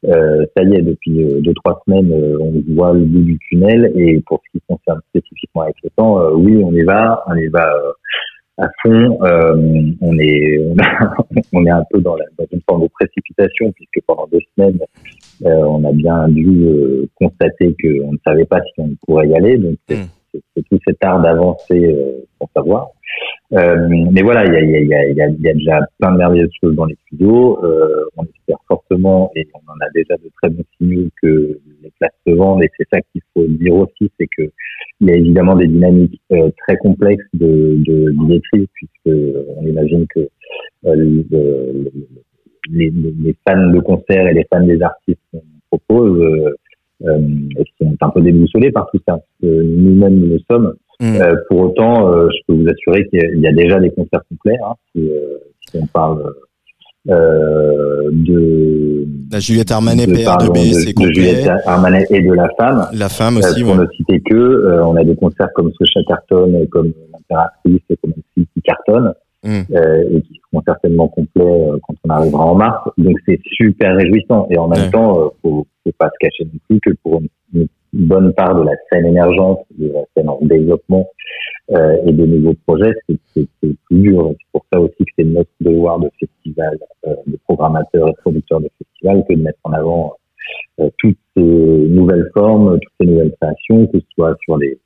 euh, 0.06 0.46
ça 0.56 0.62
y 0.62 0.74
est, 0.74 0.82
depuis 0.82 1.24
euh, 1.24 1.40
deux 1.40 1.54
trois 1.54 1.82
semaines, 1.84 2.12
euh, 2.12 2.38
on 2.40 2.62
voit 2.74 2.92
le 2.92 3.04
bout 3.04 3.22
du 3.22 3.38
tunnel. 3.48 3.92
Et 3.96 4.20
pour 4.26 4.40
ce 4.44 4.58
qui 4.58 4.64
concerne 4.68 5.00
spécifiquement 5.10 5.62
avec 5.62 5.76
le 5.82 5.90
temps, 5.96 6.18
oui, 6.34 6.60
on 6.62 6.72
y 6.72 6.82
va, 6.82 7.24
on 7.26 7.34
y 7.34 7.48
va 7.48 7.68
à 8.58 8.68
fond. 8.82 9.18
on 9.20 10.18
est 10.18 10.58
on, 11.52 11.66
est 11.66 11.70
un 11.70 11.84
peu 11.90 12.00
dans, 12.00 12.16
la, 12.16 12.24
dans 12.38 12.46
une 12.52 12.60
forme 12.68 12.82
de 12.82 12.88
précipitation 12.88 13.72
puisque 13.72 14.04
pendant 14.06 14.28
deux 14.32 14.40
semaines, 14.56 14.78
on 15.44 15.84
a 15.84 15.92
bien 15.92 16.28
dû 16.28 16.64
euh, 16.64 17.06
constater 17.14 17.74
qu'on 17.80 18.12
ne 18.12 18.18
savait 18.26 18.44
pas 18.44 18.60
si 18.62 18.80
on 18.80 18.90
pourrait 19.06 19.28
y 19.28 19.34
aller. 19.34 19.58
Donc 19.58 19.76
c'est 19.88 19.96
hmm. 19.96 20.62
tout 20.70 20.78
cet 20.86 21.02
art 21.02 21.20
d'avancer 21.20 21.84
euh, 21.84 22.24
pour 22.38 22.48
savoir. 22.54 22.88
mais 23.50 24.22
voilà, 24.22 24.44
il 24.46 24.52
y 24.52 24.56
a, 24.56 24.60
y, 24.60 24.94
a, 24.94 25.08
y, 25.08 25.20
a, 25.22 25.28
y 25.28 25.48
a, 25.48 25.52
déjà 25.54 25.80
plein 25.98 26.12
de 26.12 26.18
merveilleuses 26.18 26.50
choses 26.62 26.74
dans 26.74 26.84
les 26.84 26.96
studios. 27.06 27.58
on 28.16 28.24
espère 28.24 28.58
fortement, 28.66 29.30
et 29.36 29.46
on 29.54 29.70
en 29.70 29.76
a 29.76 29.90
déjà 29.94 30.16
de 30.16 30.30
très 30.40 30.50
bons 30.50 30.64
signaux, 30.76 31.08
que 31.22 31.58
les 31.82 31.92
places 31.98 32.12
se 32.26 32.32
vendent. 32.32 32.62
Et 32.62 32.70
c'est 32.76 32.86
ça 32.92 33.00
qu'il 33.12 33.22
faut 33.34 33.46
dire 33.46 33.74
aussi, 33.74 34.10
c'est 34.18 34.28
que 34.36 34.50
il 35.00 35.08
y 35.08 35.12
a 35.12 35.14
évidemment 35.14 35.54
des 35.54 35.68
dynamiques 35.68 36.20
très 36.28 36.76
complexes 36.78 37.24
de, 37.34 37.78
de 37.86 38.10
billetterie, 38.10 38.68
puisque 38.74 39.16
on 39.56 39.64
imagine 39.64 40.06
que 40.08 40.28
le, 40.84 41.24
les, 42.70 42.90
les, 42.90 43.36
fans 43.46 43.70
de 43.70 43.80
concert 43.80 44.26
et 44.26 44.34
les 44.34 44.46
fans 44.52 44.64
des 44.64 44.80
artistes 44.82 45.20
qu'on 45.32 45.42
propose 45.70 46.20
euh, 46.20 46.54
euh, 47.06 47.18
sont 47.80 47.96
un 48.00 48.10
peu 48.10 48.20
déboussolés 48.20 48.72
par 48.72 48.90
tout 48.90 49.00
ça. 49.06 49.20
Nous-mêmes, 49.42 50.16
nous 50.16 50.28
le 50.28 50.38
sommes. 50.50 50.74
Mm. 51.00 51.16
Euh, 51.16 51.36
pour 51.48 51.60
autant, 51.60 52.12
euh, 52.12 52.28
je 52.28 52.38
peux 52.46 52.60
vous 52.60 52.68
assurer 52.68 53.06
qu'il 53.08 53.40
y 53.40 53.46
a 53.46 53.52
déjà 53.52 53.78
des 53.78 53.90
concerts 53.90 54.22
complets. 54.28 54.58
Hein, 54.64 54.74
si, 54.92 55.08
euh, 55.08 55.38
si, 55.68 55.78
on 55.78 55.86
parle 55.86 56.24
de 57.06 59.06
la 59.32 59.38
Juliette 59.38 59.70
Armanet, 59.70 60.06
de, 60.06 60.24
pardon, 60.24 60.46
de, 60.46 60.50
complet. 60.50 61.06
De 61.06 61.14
Juliette 61.14 61.50
Armanet 61.64 62.06
et 62.10 62.20
de 62.20 62.32
la 62.32 62.48
femme. 62.58 62.88
La 62.92 63.08
femme 63.08 63.38
aussi. 63.38 63.62
pour 63.62 63.76
ne 63.76 63.86
citer 63.96 64.20
que, 64.20 64.82
on 64.82 64.96
a 64.96 65.04
des 65.04 65.16
concerts 65.16 65.48
comme 65.54 65.70
ce 65.78 65.84
Chatterton, 65.84 66.66
comme 66.70 66.92
l'impératrice, 67.12 67.80
comme 68.02 68.12
aussi 68.12 68.48
qui 68.52 68.62
cartonnent. 68.62 69.14
Mm. 69.48 69.62
Euh, 69.74 70.04
et 70.10 70.20
qui 70.20 70.40
seront 70.44 70.62
certainement 70.62 71.08
complets 71.08 71.42
euh, 71.42 71.78
quand 71.86 71.94
on 72.04 72.10
arrivera 72.10 72.44
en 72.44 72.54
mars. 72.54 72.90
Donc 72.98 73.16
c'est 73.26 73.40
super 73.44 73.96
réjouissant. 73.96 74.46
Et 74.50 74.58
en 74.58 74.68
même 74.68 74.90
temps, 74.90 75.18
euh, 75.18 75.28
faut, 75.40 75.66
faut 75.84 75.92
pas 75.98 76.10
se 76.10 76.18
cacher 76.20 76.44
non 76.44 76.60
plus 76.68 76.80
que 76.80 76.90
pour 77.02 77.22
une, 77.54 77.66
bonne 77.94 78.34
part 78.34 78.54
de 78.54 78.64
la 78.64 78.72
scène 78.92 79.06
émergente, 79.06 79.64
de 79.78 79.90
la 79.90 80.02
scène 80.14 80.28
en 80.28 80.38
développement 80.42 81.08
euh, 81.70 81.96
et 82.06 82.12
de 82.12 82.26
nouveaux 82.26 82.54
projets, 82.66 82.92
c'est 83.06 83.18
plus 83.32 83.78
dur. 83.90 84.32
C'est 84.32 84.46
pour 84.52 84.66
ça 84.70 84.78
aussi 84.78 84.98
que 84.98 85.12
c'est 85.18 85.24
notre 85.24 85.48
devoir 85.62 85.98
de 85.98 86.10
festival, 86.20 86.76
euh, 87.06 87.14
de 87.26 87.38
programmateurs 87.48 88.10
et 88.10 88.14
producteurs 88.20 88.60
de 88.60 88.68
festival, 88.76 89.24
que 89.26 89.34
de 89.34 89.42
mettre 89.42 89.58
en 89.64 89.72
avant 89.72 90.16
toutes 90.98 91.18
ces 91.34 91.42
nouvelles 91.42 92.30
formes, 92.34 92.78
toutes 92.78 92.92
ces 93.00 93.06
nouvelles 93.06 93.34
créations, 93.40 93.86
que 93.86 93.98
ce 93.98 94.06
soit 94.14 94.36
sur 94.44 94.58
les 94.58 94.78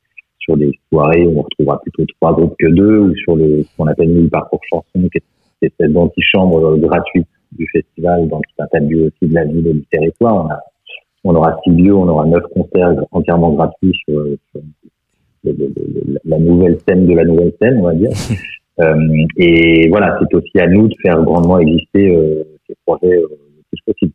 sur 0.42 0.56
des 0.56 0.70
soirées 0.88 1.26
où 1.26 1.38
on 1.38 1.42
retrouvera 1.42 1.80
plutôt 1.80 2.04
trois 2.20 2.34
groupes 2.34 2.54
que 2.58 2.66
deux, 2.66 2.98
ou 2.98 3.16
sur 3.16 3.36
le, 3.36 3.62
ce 3.62 3.76
qu'on 3.76 3.86
appelle 3.86 4.12
nous 4.12 4.22
le 4.22 4.28
parcours 4.28 4.60
chanson, 4.68 4.84
qui 4.94 5.18
est 5.62 5.72
cette 5.80 5.96
antichambre 5.96 6.76
gratuite 6.78 7.28
du 7.52 7.66
festival 7.68 8.28
dans 8.28 8.40
tout 8.40 8.62
un 8.62 8.66
tas 8.66 8.80
de 8.80 8.88
lieux 8.88 9.06
aussi 9.06 9.30
de 9.30 9.34
la 9.34 9.44
ville 9.44 9.66
et 9.66 9.74
du 9.74 9.84
territoire. 9.90 10.44
On, 10.44 10.50
a, 10.50 10.60
on 11.24 11.34
aura 11.34 11.56
six 11.62 11.70
lieux, 11.70 11.94
on 11.94 12.08
aura 12.08 12.26
neuf 12.26 12.42
concerts 12.54 12.94
entièrement 13.12 13.52
gratuits 13.52 13.94
sur, 14.04 14.24
la 15.44 16.38
nouvelle 16.38 16.78
scène 16.86 17.06
de 17.06 17.14
la 17.14 17.24
nouvelle 17.24 17.52
scène, 17.60 17.78
on 17.78 17.84
va 17.84 17.94
dire. 17.94 18.10
euh, 18.80 19.26
et 19.36 19.88
voilà, 19.88 20.18
c'est 20.20 20.34
aussi 20.34 20.58
à 20.58 20.66
nous 20.66 20.88
de 20.88 20.94
faire 21.02 21.22
grandement 21.22 21.58
exister 21.58 22.14
euh, 22.14 22.44
ces 22.66 22.74
projets 22.86 23.16
euh, 23.16 23.28
le 23.28 23.62
plus 23.70 23.80
possible. 23.86 24.12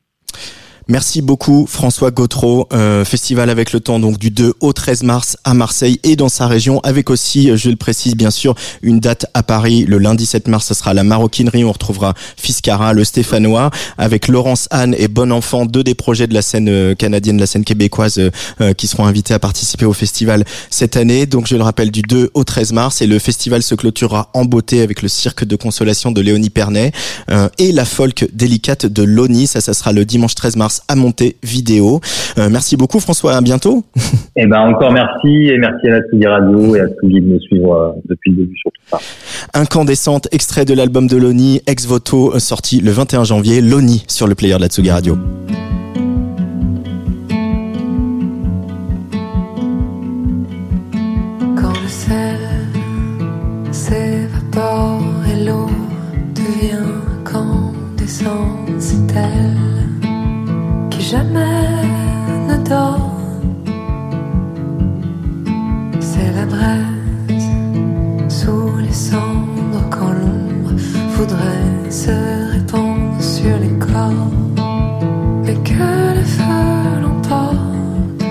Merci 0.89 1.21
beaucoup 1.21 1.67
François 1.67 2.11
Gautreau, 2.11 2.65
euh, 2.71 3.03
festival 3.03 3.49
avec 3.49 3.73
le 3.73 3.81
temps 3.81 3.99
donc 3.99 4.17
du 4.17 4.31
2 4.31 4.53
au 4.61 4.71
13 4.71 5.03
mars 5.03 5.35
à 5.43 5.53
Marseille 5.53 5.99
et 6.03 6.15
dans 6.15 6.29
sa 6.29 6.47
région 6.47 6.79
avec 6.79 7.09
aussi, 7.09 7.49
euh, 7.51 7.57
je 7.57 7.69
le 7.69 7.75
précise 7.75 8.15
bien 8.15 8.31
sûr, 8.31 8.55
une 8.81 9.01
date 9.01 9.25
à 9.33 9.43
Paris. 9.43 9.83
Le 9.83 9.97
lundi 9.97 10.25
7 10.25 10.47
mars, 10.47 10.65
ce 10.65 10.73
sera 10.73 10.93
la 10.93 11.03
maroquinerie, 11.03 11.65
on 11.65 11.73
retrouvera 11.73 12.13
Fiscara, 12.37 12.93
le 12.93 13.03
Stéphanois 13.03 13.69
avec 13.97 14.29
Laurence 14.29 14.69
Anne 14.71 14.95
et 14.97 15.09
Bon 15.09 15.33
Enfant, 15.33 15.65
deux 15.65 15.83
des 15.83 15.93
projets 15.93 16.25
de 16.25 16.33
la 16.33 16.41
scène 16.41 16.69
euh, 16.69 16.95
canadienne, 16.95 17.37
la 17.37 17.47
scène 17.47 17.65
québécoise 17.65 18.17
euh, 18.61 18.73
qui 18.73 18.87
seront 18.87 19.05
invités 19.05 19.33
à 19.33 19.39
participer 19.39 19.83
au 19.83 19.93
festival 19.93 20.45
cette 20.69 20.95
année. 20.95 21.25
Donc 21.25 21.47
je 21.47 21.57
le 21.57 21.63
rappelle 21.63 21.91
du 21.91 22.01
2 22.01 22.31
au 22.33 22.45
13 22.45 22.71
mars 22.71 23.01
et 23.01 23.07
le 23.07 23.19
festival 23.19 23.61
se 23.61 23.75
clôturera 23.75 24.29
en 24.33 24.45
beauté 24.45 24.79
avec 24.79 25.01
le 25.01 25.09
cirque 25.09 25.43
de 25.43 25.57
consolation 25.57 26.13
de 26.13 26.21
Léonie 26.21 26.49
Pernet 26.49 26.93
et 27.57 27.73
la 27.73 27.83
folk 27.83 28.29
délicate 28.33 28.85
de 28.85 29.03
Loni, 29.03 29.47
ça 29.47 29.59
ça 29.59 29.73
sera 29.73 29.91
le 29.91 30.05
dimanche 30.05 30.35
13 30.35 30.55
mars 30.55 30.76
à 30.87 30.95
monter 30.95 31.37
vidéo. 31.43 31.99
Euh, 32.37 32.49
merci 32.51 32.77
beaucoup 32.77 32.99
François, 32.99 33.35
à 33.35 33.41
bientôt. 33.41 33.83
Eh 34.39 34.45
ben 34.45 34.59
encore 34.59 34.91
merci 34.91 35.47
et 35.47 35.57
merci 35.57 35.87
à 35.87 35.91
la 35.91 36.01
Tsugi 36.01 36.27
Radio 36.27 36.75
et 36.75 36.81
à 36.81 36.87
Tsugi 36.87 37.21
de 37.21 37.25
me 37.25 37.39
suivre 37.39 37.73
euh, 37.73 37.91
depuis 38.07 38.31
le 38.31 38.37
début 38.37 38.55
sur 38.57 38.71
tout 38.71 38.81
ça. 38.91 38.99
Incandescente, 39.59 40.27
extrait 40.31 40.63
de 40.63 40.75
l'album 40.75 41.07
de 41.07 41.17
Loni, 41.17 41.61
ex 41.65 41.87
voto, 41.87 42.35
euh, 42.35 42.39
sorti 42.39 42.79
le 42.79 42.91
21 42.91 43.23
janvier, 43.23 43.61
Loni 43.61 44.03
sur 44.07 44.27
le 44.27 44.35
player 44.35 44.55
de 44.55 44.61
la 44.61 44.67
Tsugi 44.67 44.91
Radio. 44.91 45.17
Quand 51.55 51.73
le 51.81 51.87
sel 51.87 52.39
s'évapore 53.71 55.01
et 55.33 55.45
l'eau 55.45 55.67
devient 56.35 56.77
incandescente, 57.25 58.69
c'est 58.77 59.15
elle 59.15 59.56
jamais 61.09 61.85
ne 62.49 62.57
dort. 62.67 63.11
C'est 66.01 66.31
la 66.33 66.45
braise 66.45 67.49
sous 68.27 68.75
les 68.77 68.91
cendres 68.91 69.83
quand 69.89 70.11
l'ombre 70.19 70.73
voudrait 71.15 71.89
se 71.89 72.11
répandre 72.51 73.21
sur 73.21 73.57
les 73.57 73.73
corps. 73.79 74.31
Mais 75.45 75.55
que 75.69 76.17
le 76.17 76.25
feu 76.35 77.01
l'emporte, 77.01 78.25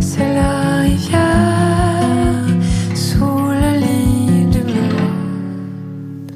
c'est 0.00 0.34
la 0.34 0.80
rivière 0.80 2.44
sous 2.94 3.48
le 3.62 3.70
lit 3.82 4.46
du 4.50 4.62
monde. 4.62 6.32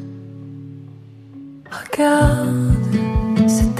Regarde, 1.70 2.96
c'est 3.46 3.74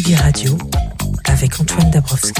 Tsugi 0.00 0.14
Radio 0.14 0.56
avec 1.26 1.60
Antoine 1.60 1.90
Dabrowski. 1.90 2.32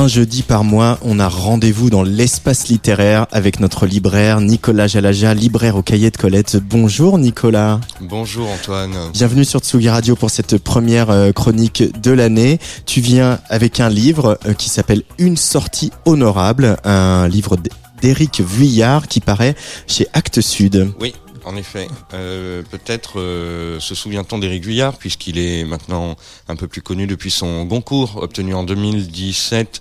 Un 0.00 0.08
jeudi 0.08 0.42
par 0.42 0.64
mois, 0.64 0.98
on 1.02 1.18
a 1.18 1.28
rendez-vous 1.28 1.90
dans 1.90 2.02
l'espace 2.02 2.68
littéraire 2.68 3.26
avec 3.32 3.60
notre 3.60 3.84
libraire 3.84 4.40
Nicolas 4.40 4.86
Jalaja, 4.86 5.34
libraire 5.34 5.76
au 5.76 5.82
cahier 5.82 6.10
de 6.10 6.16
Colette. 6.16 6.56
Bonjour 6.56 7.18
Nicolas. 7.18 7.80
Bonjour 8.00 8.48
Antoine. 8.48 8.94
Bienvenue 9.12 9.44
sur 9.44 9.60
Tsugi 9.60 9.90
Radio 9.90 10.16
pour 10.16 10.30
cette 10.30 10.56
première 10.56 11.10
euh, 11.10 11.32
chronique 11.32 11.82
de 12.00 12.12
l'année. 12.12 12.58
Tu 12.86 13.02
viens 13.02 13.40
avec 13.50 13.78
un 13.78 13.90
livre 13.90 14.38
euh, 14.46 14.54
qui 14.54 14.70
s'appelle 14.70 15.02
Une 15.18 15.36
sortie 15.36 15.92
honorable, 16.06 16.78
un 16.84 17.28
livre 17.28 17.58
d'Éric 18.00 18.40
Vuillard 18.40 19.06
qui 19.06 19.20
paraît 19.20 19.54
chez 19.86 20.06
Actes 20.14 20.40
Sud. 20.40 20.90
Oui, 20.98 21.12
en 21.44 21.56
effet. 21.56 21.88
Euh, 22.14 22.62
Peut-être 22.70 23.20
euh, 23.20 23.80
se 23.80 23.94
souvient-on 23.94 24.38
d'Éric 24.38 24.64
Vuillard, 24.64 24.96
puisqu'il 24.96 25.38
est 25.38 25.64
maintenant 25.64 26.16
un 26.48 26.56
peu 26.56 26.68
plus 26.68 26.82
connu 26.82 27.06
depuis 27.06 27.30
son 27.30 27.64
Goncourt, 27.64 28.18
obtenu 28.22 28.54
en 28.54 28.64
2017 28.64 29.80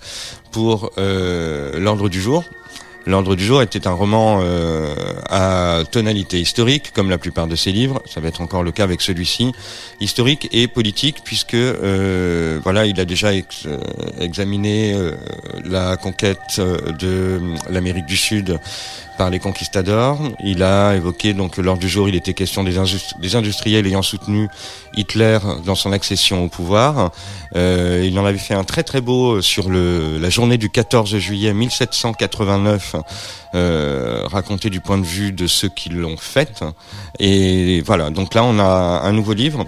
pour 0.52 0.92
euh, 0.98 1.80
L'Ordre 1.80 2.10
du 2.10 2.22
jour. 2.22 2.44
L'Ordre 3.10 3.36
du 3.36 3.44
jour 3.44 3.62
était 3.62 3.88
un 3.88 3.94
roman 3.94 4.42
euh, 4.44 4.94
à 5.30 5.84
tonalité 5.92 6.40
historique, 6.40 6.92
comme 6.94 7.10
la 7.10 7.18
plupart 7.18 7.48
de 7.48 7.56
ses 7.56 7.72
livres. 7.72 8.04
Ça 8.06 8.20
va 8.20 8.28
être 8.28 8.42
encore 8.42 8.62
le 8.62 8.72
cas 8.72 8.84
avec 8.84 9.02
celui-ci, 9.02 9.52
historique 10.00 10.50
et 10.52 10.68
politique, 10.68 11.18
puisque 11.24 11.56
euh, 11.56 12.60
voilà, 12.62 12.86
il 12.86 13.00
a 13.00 13.06
déjà 13.06 13.30
euh, 13.30 13.42
examiné 14.20 14.96
la 15.66 15.98
conquête 15.98 16.62
de 17.00 17.40
l'Amérique 17.70 18.06
du 18.06 18.18
Sud 18.18 18.60
par 19.20 19.30
les 19.30 19.40
conquistadors. 19.40 20.18
Il 20.42 20.64
a 20.64 20.96
évoqué 20.96 21.34
donc 21.34 21.58
lors 21.58 21.78
du 21.78 21.90
jour, 21.90 22.08
il 22.08 22.16
était 22.16 22.34
question 22.34 22.64
des, 22.64 22.78
industri- 22.78 23.20
des 23.20 23.36
industriels 23.36 23.86
ayant 23.86 24.02
soutenu 24.02 24.48
Hitler 24.96 25.38
dans 25.66 25.76
son 25.76 25.92
accession 25.92 26.46
au 26.46 26.48
pouvoir. 26.48 27.12
Euh, 27.58 28.08
il 28.10 28.18
en 28.18 28.26
avait 28.26 28.38
fait 28.40 28.54
un 28.54 28.64
très 28.64 28.82
très 28.84 29.02
beau 29.02 29.42
sur 29.42 29.70
le, 29.70 30.18
la 30.20 30.30
journée 30.30 30.58
du 30.58 30.70
14 30.70 31.18
juillet 31.18 31.54
1789, 31.54 32.96
euh, 33.56 34.24
raconté 34.26 34.70
du 34.70 34.80
point 34.80 34.98
de 34.98 35.06
vue 35.06 35.34
de 35.34 35.48
ceux 35.48 35.70
qui 35.70 35.90
l'ont 35.90 36.18
faite. 36.18 36.64
Et 37.20 37.82
voilà, 37.86 38.12
donc 38.12 38.34
là 38.34 38.44
on 38.46 38.58
a 38.58 39.02
un 39.04 39.12
nouveau 39.12 39.34
livre 39.34 39.66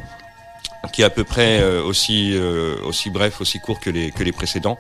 qui 0.94 1.02
est 1.02 1.06
à 1.06 1.10
peu 1.10 1.26
près 1.26 1.60
euh, 1.60 1.84
aussi 1.84 2.32
euh, 2.36 2.78
aussi 2.86 3.10
bref, 3.10 3.42
aussi 3.42 3.60
court 3.60 3.82
que 3.82 3.90
les 3.90 4.12
que 4.12 4.24
les 4.24 4.32
précédents. 4.32 4.78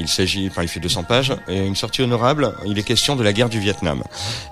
Il 0.00 0.08
s'agit, 0.08 0.48
enfin, 0.50 0.62
il 0.62 0.68
fait 0.68 0.80
200 0.80 1.04
pages. 1.04 1.32
Et 1.48 1.58
une 1.58 1.76
sortie 1.76 2.02
honorable. 2.02 2.54
Il 2.66 2.78
est 2.78 2.82
question 2.82 3.14
de 3.16 3.22
la 3.22 3.32
guerre 3.32 3.48
du 3.50 3.60
Vietnam. 3.60 4.02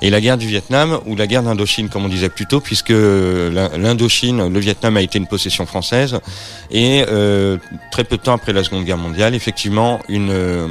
Et 0.03 0.11
la 0.11 0.21
guerre 0.21 0.37
du 0.39 0.47
Vietnam 0.47 1.01
ou 1.07 1.17
la 1.17 1.27
guerre 1.27 1.43
d'Indochine, 1.43 1.89
comme 1.89 2.05
on 2.05 2.09
disait 2.09 2.29
plus 2.29 2.47
tôt, 2.47 2.61
puisque 2.61 2.91
l'In- 2.91 3.71
l'Indochine, 3.77 4.49
le 4.53 4.61
Vietnam 4.61 4.97
a 4.97 5.03
été 5.03 5.19
une 5.19 5.27
possession 5.27 5.67
française. 5.67 6.21
Et 6.71 7.05
euh, 7.09 7.57
très 7.91 8.05
peu 8.05 8.17
de 8.19 8.23
temps 8.23 8.35
après 8.35 8.53
la 8.53 8.63
Seconde 8.63 8.85
Guerre 8.85 8.99
mondiale, 8.99 9.35
effectivement, 9.35 10.01
une 10.09 10.31
euh, 10.31 10.67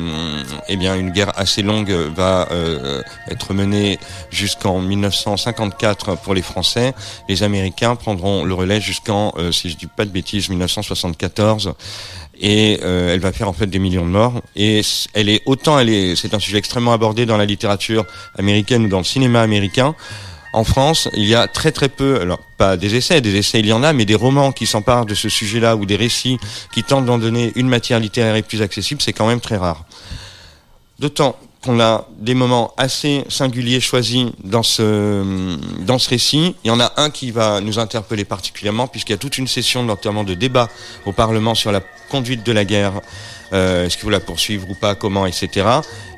eh 0.69 0.77
bien 0.77 0.95
une 0.95 1.09
guerre 1.09 1.31
assez 1.35 1.63
longue 1.63 1.91
va 2.15 2.47
euh, 2.51 3.01
être 3.29 3.53
menée 3.53 3.99
jusqu'en 4.29 4.79
1954 4.79 6.17
pour 6.17 6.33
les 6.35 6.41
Français. 6.41 6.93
Les 7.27 7.41
Américains 7.43 7.95
prendront 7.95 8.43
le 8.45 8.53
relais 8.53 8.79
jusqu'en, 8.79 9.33
euh, 9.37 9.51
si 9.51 9.69
je 9.69 9.77
dis 9.77 9.87
pas 9.87 10.05
de 10.05 10.11
bêtises, 10.11 10.49
1974 10.49 11.73
et 12.39 12.79
euh, 12.83 13.13
elle 13.13 13.19
va 13.19 13.31
faire 13.31 13.49
en 13.49 13.53
fait 13.53 13.67
des 13.67 13.79
millions 13.79 14.05
de 14.05 14.11
morts 14.11 14.41
et 14.55 14.81
elle 15.13 15.29
est 15.29 15.41
autant 15.45 15.79
elle 15.79 15.89
est 15.89 16.15
c'est 16.15 16.33
un 16.33 16.39
sujet 16.39 16.57
extrêmement 16.57 16.93
abordé 16.93 17.25
dans 17.25 17.37
la 17.37 17.45
littérature 17.45 18.05
américaine 18.37 18.85
ou 18.85 18.89
dans 18.89 18.99
le 18.99 19.03
cinéma 19.03 19.41
américain 19.41 19.95
en 20.53 20.63
France, 20.63 21.07
il 21.13 21.25
y 21.25 21.35
a 21.35 21.47
très 21.47 21.71
très 21.71 21.89
peu, 21.89 22.19
alors 22.19 22.39
pas 22.57 22.77
des 22.77 22.95
essais, 22.95 23.21
des 23.21 23.35
essais 23.35 23.59
il 23.59 23.67
y 23.67 23.73
en 23.73 23.83
a, 23.83 23.93
mais 23.93 24.05
des 24.05 24.15
romans 24.15 24.51
qui 24.51 24.65
s'emparent 24.65 25.05
de 25.05 25.13
ce 25.13 25.29
sujet-là 25.29 25.75
ou 25.75 25.85
des 25.85 25.95
récits 25.95 26.39
qui 26.73 26.83
tentent 26.83 27.05
d'en 27.05 27.19
donner 27.19 27.51
une 27.55 27.67
matière 27.67 27.99
littéraire 27.99 28.35
et 28.35 28.41
plus 28.41 28.61
accessible, 28.61 29.01
c'est 29.01 29.13
quand 29.13 29.27
même 29.27 29.41
très 29.41 29.57
rare. 29.57 29.85
D'autant 30.99 31.37
qu'on 31.67 31.79
a 31.81 32.07
des 32.17 32.33
moments 32.33 32.73
assez 32.77 33.25
singuliers 33.27 33.81
choisis 33.81 34.27
dans 34.43 34.63
ce, 34.63 35.57
dans 35.85 35.99
ce 35.99 36.09
récit. 36.09 36.55
Il 36.63 36.67
y 36.69 36.71
en 36.71 36.79
a 36.79 36.93
un 36.95 37.09
qui 37.09 37.31
va 37.31 37.59
nous 37.59 37.77
interpeller 37.77 38.23
particulièrement 38.23 38.87
puisqu'il 38.87 39.11
y 39.11 39.15
a 39.15 39.17
toute 39.19 39.37
une 39.37 39.47
session 39.47 39.83
notamment 39.83 40.23
de 40.23 40.33
débat 40.33 40.69
au 41.05 41.11
Parlement 41.11 41.55
sur 41.55 41.71
la 41.73 41.81
conduite 42.09 42.45
de 42.45 42.53
la 42.53 42.63
guerre. 42.63 42.93
Euh, 43.53 43.85
Est-ce 43.85 43.97
qu'il 43.97 44.05
faut 44.05 44.09
la 44.09 44.21
poursuivre 44.21 44.69
ou 44.69 44.75
pas, 44.75 44.95
comment, 44.95 45.25
etc. 45.25 45.67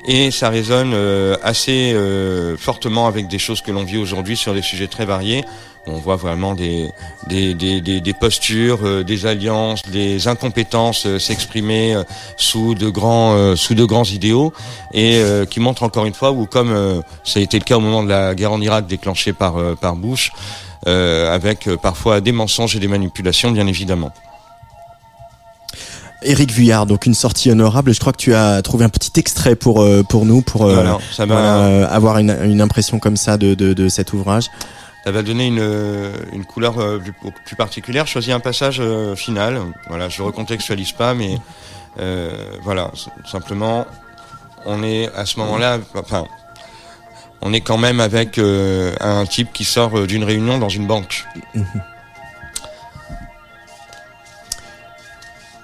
Et 0.06 0.30
ça 0.30 0.50
résonne 0.50 0.92
euh, 0.94 1.36
assez 1.42 1.92
euh, 1.94 2.56
fortement 2.56 3.06
avec 3.06 3.28
des 3.28 3.38
choses 3.38 3.60
que 3.60 3.72
l'on 3.72 3.84
vit 3.84 3.98
aujourd'hui 3.98 4.36
sur 4.36 4.54
des 4.54 4.62
sujets 4.62 4.88
très 4.88 5.04
variés. 5.04 5.44
On 5.86 5.94
voit 5.94 6.16
vraiment 6.16 6.54
des, 6.54 6.90
des, 7.28 7.54
des, 7.54 7.80
des, 7.80 8.00
des 8.00 8.12
postures, 8.12 8.80
euh, 8.84 9.02
des 9.02 9.24
alliances, 9.24 9.82
des 9.90 10.28
incompétences 10.28 11.06
euh, 11.06 11.18
s'exprimer 11.18 11.94
euh, 11.94 12.04
sous 12.36 12.74
de 12.74 12.90
grands 12.90 13.32
euh, 13.32 13.56
sous 13.56 13.74
de 13.74 13.84
grands 13.84 14.04
idéaux 14.04 14.52
et 14.92 15.16
euh, 15.16 15.46
qui 15.46 15.58
montrent 15.58 15.82
encore 15.82 16.04
une 16.04 16.14
fois 16.14 16.32
où 16.32 16.44
comme 16.46 16.70
euh, 16.70 17.00
ça 17.24 17.40
a 17.40 17.42
été 17.42 17.58
le 17.58 17.64
cas 17.64 17.78
au 17.78 17.80
moment 17.80 18.02
de 18.02 18.10
la 18.10 18.34
guerre 18.34 18.52
en 18.52 18.60
Irak 18.60 18.86
déclenchée 18.86 19.32
par 19.32 19.56
euh, 19.56 19.74
par 19.74 19.96
Bush, 19.96 20.32
euh, 20.86 21.34
avec 21.34 21.66
euh, 21.66 21.76
parfois 21.76 22.20
des 22.20 22.32
mensonges 22.32 22.76
et 22.76 22.78
des 22.78 22.88
manipulations 22.88 23.50
bien 23.50 23.66
évidemment. 23.66 24.12
Éric 26.22 26.52
Vuillard, 26.52 26.84
donc 26.84 27.06
une 27.06 27.14
sortie 27.14 27.50
honorable. 27.50 27.94
Je 27.94 28.00
crois 28.00 28.12
que 28.12 28.18
tu 28.18 28.34
as 28.34 28.60
trouvé 28.60 28.84
un 28.84 28.90
petit 28.90 29.18
extrait 29.18 29.56
pour 29.56 29.80
euh, 29.80 30.02
pour 30.02 30.26
nous, 30.26 30.42
pour 30.42 30.64
euh, 30.66 30.74
Voilà, 30.74 30.98
ça 31.10 31.22
euh, 31.22 31.86
avoir 31.88 32.18
une, 32.18 32.36
une 32.44 32.60
impression 32.60 32.98
comme 32.98 33.16
ça 33.16 33.38
de, 33.38 33.54
de, 33.54 33.72
de 33.72 33.88
cet 33.88 34.12
ouvrage. 34.12 34.48
Ça 35.04 35.12
va 35.12 35.22
donner 35.22 35.46
une, 35.46 36.12
une 36.32 36.44
couleur 36.44 36.78
euh, 36.78 36.98
plus, 36.98 37.12
plus 37.44 37.56
particulière. 37.56 38.06
Choisis 38.06 38.32
un 38.32 38.40
passage 38.40 38.78
euh, 38.80 39.16
final. 39.16 39.60
Voilà, 39.88 40.08
je 40.08 40.22
recontextualise 40.22 40.92
pas, 40.92 41.14
mais 41.14 41.38
euh, 41.98 42.30
voilà, 42.62 42.90
simplement, 43.24 43.86
on 44.66 44.82
est 44.82 45.10
à 45.14 45.24
ce 45.26 45.38
moment-là, 45.40 45.78
enfin, 45.94 46.26
on 47.40 47.52
est 47.52 47.62
quand 47.62 47.78
même 47.78 48.00
avec 48.00 48.36
euh, 48.38 48.94
un 49.00 49.24
type 49.24 49.52
qui 49.52 49.64
sort 49.64 50.06
d'une 50.06 50.24
réunion 50.24 50.58
dans 50.58 50.68
une 50.68 50.86
banque. 50.86 51.24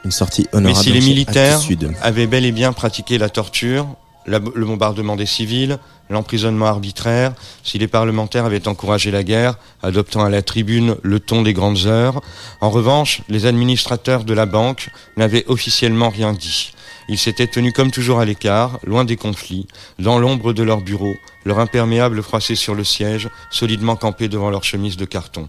Une 0.05 0.11
sortie 0.11 0.49
honorable. 0.53 0.79
Mais 0.79 0.83
si 0.83 0.93
les 0.93 1.01
militaires 1.01 1.61
avaient 2.01 2.27
bel 2.27 2.47
et 2.47 2.53
bien 2.53 2.73
pratiqué 2.73 3.19
la 3.19 3.29
torture, 3.29 3.87
le 4.27 4.65
bombardement 4.65 5.17
des 5.17 5.27
civils, 5.27 5.79
l'emprisonnement 6.11 6.67
arbitraire, 6.67 7.33
si 7.63 7.79
les 7.79 7.89
parlementaires 7.89 8.45
avaient 8.45 8.69
encouragé 8.69 9.11
la 9.11 9.23
guerre, 9.23 9.59
adoptant 9.83 10.25
à 10.25 10.31
la 10.31 10.43
tribune 10.43 10.97
le 11.03 11.21
ton 11.21 11.43
des 11.43 11.53
grandes 11.53 11.87
heures, 11.87 12.21
en 12.61 12.71
revanche, 12.71 13.23
les 13.29 13.47
administrateurs 13.47 14.25
de 14.25 14.35
la 14.35 14.47
banque 14.47 14.91
n'avaient 15.17 15.45
officiellement 15.49 16.11
rien 16.11 16.33
dit. 16.33 16.73
Ils 17.09 17.19
s'étaient 17.19 17.47
tenus 17.47 17.73
comme 17.73 17.93
toujours 17.93 18.19
à 18.19 18.25
l'écart, 18.25 18.79
loin 18.85 19.05
des 19.05 19.17
conflits, 19.17 19.69
dans 19.99 20.19
l'ombre 20.19 20.53
de 20.53 20.63
leur 20.63 20.81
bureau, 20.81 21.15
leur 21.45 21.61
imperméable 21.61 22.23
froissé 22.23 22.57
sur 22.57 22.75
le 22.75 22.83
siège, 22.83 23.29
solidement 23.51 23.95
campés 23.95 24.29
devant 24.29 24.51
leur 24.51 24.65
chemise 24.65 24.97
de 24.97 25.05
carton. 25.05 25.49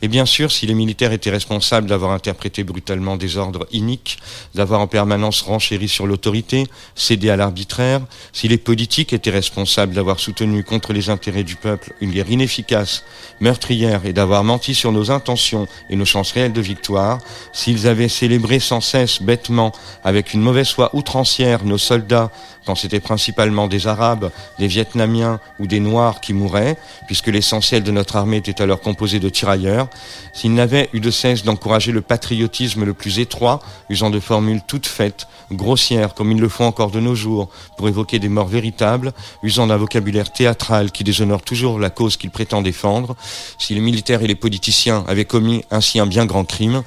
Et 0.00 0.08
bien 0.08 0.26
sûr, 0.26 0.52
si 0.52 0.66
les 0.66 0.74
militaires 0.74 1.12
étaient 1.12 1.30
responsables 1.30 1.88
d'avoir 1.88 2.12
interprété 2.12 2.62
brutalement 2.62 3.16
des 3.16 3.36
ordres 3.36 3.66
iniques, 3.72 4.18
d'avoir 4.54 4.80
en 4.80 4.86
permanence 4.86 5.42
renchéri 5.42 5.88
sur 5.88 6.06
l'autorité, 6.06 6.66
cédé 6.94 7.30
à 7.30 7.36
l'arbitraire, 7.36 8.00
si 8.32 8.46
les 8.46 8.58
politiques 8.58 9.12
étaient 9.12 9.30
responsables 9.30 9.94
d'avoir 9.94 10.20
soutenu 10.20 10.62
contre 10.62 10.92
les 10.92 11.10
intérêts 11.10 11.42
du 11.42 11.56
peuple 11.56 11.94
une 12.00 12.12
guerre 12.12 12.30
inefficace, 12.30 13.02
meurtrière 13.40 14.06
et 14.06 14.12
d'avoir 14.12 14.44
menti 14.44 14.74
sur 14.74 14.92
nos 14.92 15.10
intentions 15.10 15.66
et 15.90 15.96
nos 15.96 16.04
chances 16.04 16.30
réelles 16.30 16.52
de 16.52 16.60
victoire, 16.60 17.18
s'ils 17.52 17.88
avaient 17.88 18.08
célébré 18.08 18.60
sans 18.60 18.80
cesse 18.80 19.20
bêtement, 19.20 19.72
avec 20.04 20.32
une 20.32 20.42
mauvaise 20.42 20.70
foi 20.70 20.94
outrancière, 20.94 21.64
nos 21.64 21.78
soldats, 21.78 22.30
quand 22.68 22.74
c'était 22.74 23.00
principalement 23.00 23.68
des 23.68 23.86
Arabes, 23.86 24.30
des 24.58 24.66
Vietnamiens 24.66 25.40
ou 25.58 25.66
des 25.66 25.80
Noirs 25.80 26.20
qui 26.20 26.34
mouraient, 26.34 26.76
puisque 27.06 27.28
l'essentiel 27.28 27.82
de 27.82 27.90
notre 27.90 28.16
armée 28.16 28.36
était 28.36 28.60
alors 28.60 28.82
composé 28.82 29.18
de 29.18 29.30
tirailleurs, 29.30 29.78
cœur, 29.78 29.88
s'il 30.32 30.54
n'avait 30.54 30.88
eu 30.92 31.00
de 31.00 31.10
cesse 31.10 31.44
d'encourager 31.44 31.92
le 31.92 32.00
patriotisme 32.00 32.84
le 32.84 32.94
plus 32.94 33.18
étroit, 33.18 33.60
usant 33.88 34.10
de 34.10 34.20
formules 34.20 34.60
toutes 34.66 34.86
faites, 34.86 35.26
grossières 35.52 36.14
comme 36.14 36.32
ils 36.32 36.40
le 36.40 36.48
font 36.48 36.66
encore 36.66 36.90
de 36.90 37.00
nos 37.00 37.14
jours, 37.14 37.48
pour 37.76 37.88
évoquer 37.88 38.18
des 38.18 38.28
morts 38.28 38.48
véritables, 38.48 39.12
usant 39.42 39.66
d'un 39.66 39.76
vocabulaire 39.76 40.32
théâtral 40.32 40.90
qui 40.90 41.04
déshonore 41.04 41.42
toujours 41.42 41.78
la 41.78 41.90
cause 41.90 42.16
qu'il 42.16 42.30
prétend 42.30 42.62
défendre, 42.62 43.16
si 43.58 43.74
les 43.74 43.80
militaires 43.80 44.22
et 44.22 44.26
les 44.26 44.34
politiciens 44.34 45.04
avaient 45.08 45.24
commis 45.24 45.64
ainsi 45.70 45.98
un 46.00 46.06
bien 46.06 46.26
grand 46.26 46.44
crime, 46.44 46.82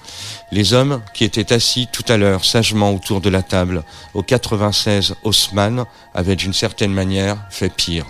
les 0.51 0.73
hommes 0.73 1.01
qui 1.13 1.23
étaient 1.23 1.53
assis 1.53 1.87
tout 1.91 2.05
à 2.07 2.17
l'heure 2.17 2.43
sagement 2.43 2.93
autour 2.93 3.21
de 3.21 3.29
la 3.29 3.41
table 3.41 3.83
au 4.13 4.21
96 4.21 5.15
Haussmann 5.23 5.70
avaient 6.13 6.35
d'une 6.35 6.53
certaine 6.53 6.93
manière 6.93 7.37
fait 7.49 7.71
pire. 7.73 8.05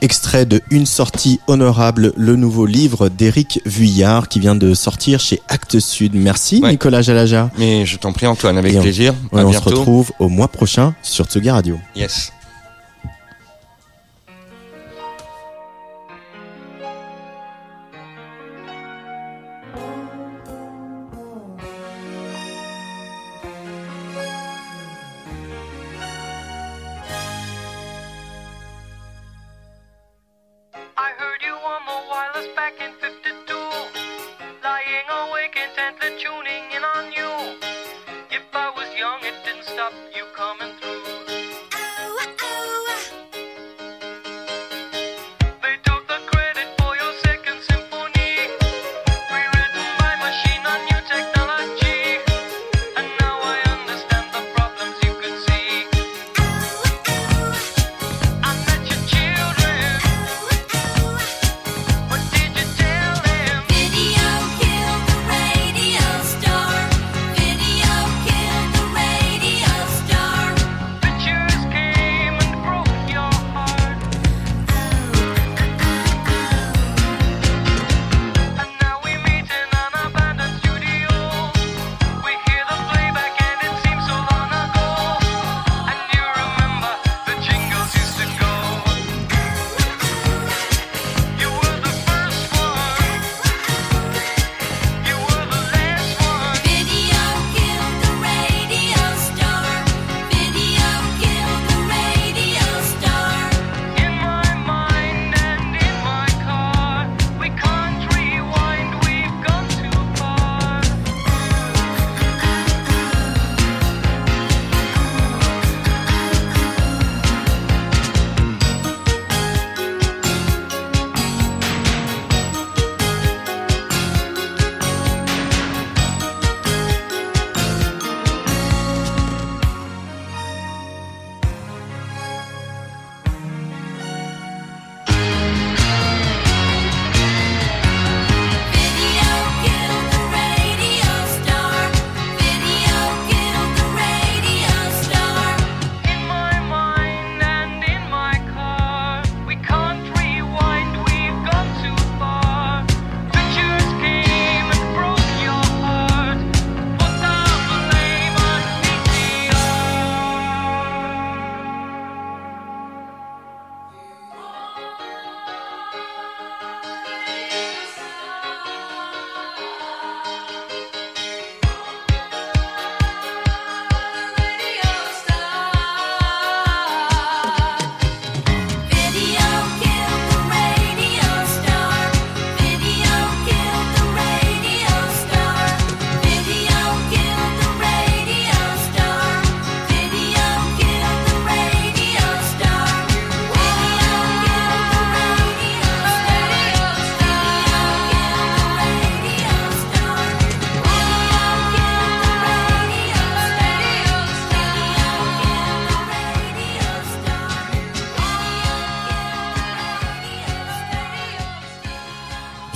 Extrait 0.00 0.46
de 0.46 0.60
Une 0.70 0.84
sortie 0.86 1.38
honorable, 1.46 2.12
le 2.16 2.34
nouveau 2.34 2.66
livre 2.66 3.08
d'Éric 3.08 3.60
Vuillard 3.64 4.28
qui 4.28 4.40
vient 4.40 4.56
de 4.56 4.74
sortir 4.74 5.20
chez 5.20 5.40
Actes 5.48 5.78
Sud. 5.78 6.14
Merci 6.14 6.60
Ouais. 6.60 6.72
Nicolas 6.72 7.02
Jalaja. 7.02 7.50
Mais 7.56 7.86
je 7.86 7.96
t'en 7.98 8.12
prie 8.12 8.26
Antoine, 8.26 8.58
avec 8.58 8.74
Et 8.74 8.80
plaisir. 8.80 9.14
À 9.32 9.44
on 9.44 9.52
se 9.52 9.60
retrouve 9.60 10.10
au 10.18 10.28
mois 10.28 10.48
prochain 10.48 10.94
sur 11.02 11.26
Tsugi 11.26 11.50
Radio. 11.50 11.78
Yes. 11.94 12.32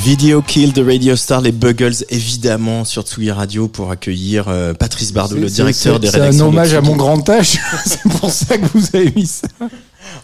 Video 0.07 0.41
Kill 0.41 0.73
the 0.73 0.83
Radio 0.87 1.17
Star, 1.17 1.41
les 1.41 1.51
Buggles, 1.51 2.05
évidemment, 2.11 2.85
sur 2.85 3.03
Tsugi 3.03 3.33
Radio 3.33 3.67
pour 3.67 3.91
accueillir 3.91 4.45
euh, 4.47 4.73
Patrice 4.73 5.13
Bardot, 5.13 5.35
le 5.35 5.49
C'est- 5.49 5.55
directeur 5.57 5.95
c'est- 5.95 5.99
des 6.01 6.07
C'est 6.07 6.21
rédactions. 6.21 6.45
un 6.45 6.49
de 6.49 6.53
hommage 6.53 6.75
à 6.75 6.81
mon 6.81 6.95
grand 6.95 7.29
âge. 7.29 7.59
c'est 7.85 8.09
pour 8.21 8.31
ça 8.31 8.57
que 8.57 8.67
vous 8.73 8.87
avez 8.95 9.11
mis 9.17 9.27
ça. 9.27 9.49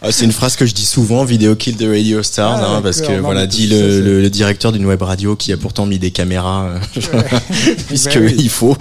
Ah, 0.05 0.11
c'est 0.11 0.25
une 0.25 0.33
phrase 0.33 0.57
que 0.57 0.65
je 0.65 0.73
dis 0.73 0.85
souvent, 0.85 1.23
Video 1.23 1.55
Kill 1.55 1.77
the 1.77 1.85
Radio 1.87 2.21
Star, 2.23 2.61
Ah, 2.61 2.75
hein, 2.75 2.81
parce 2.81 2.99
que 2.99 3.09
non, 3.13 3.21
voilà, 3.21 3.47
dit 3.47 3.67
le, 3.67 4.29
directeur 4.29 4.73
d'une 4.73 4.85
web 4.85 5.01
radio 5.01 5.37
qui 5.37 5.53
a 5.53 5.57
pourtant 5.57 5.85
mis 5.85 5.97
des 5.97 6.11
caméras, 6.11 6.65
euh, 6.97 7.01
puisque 7.87 8.15
Ben 8.15 8.25
oui. 8.25 8.35
il 8.37 8.49
faut. 8.49 8.75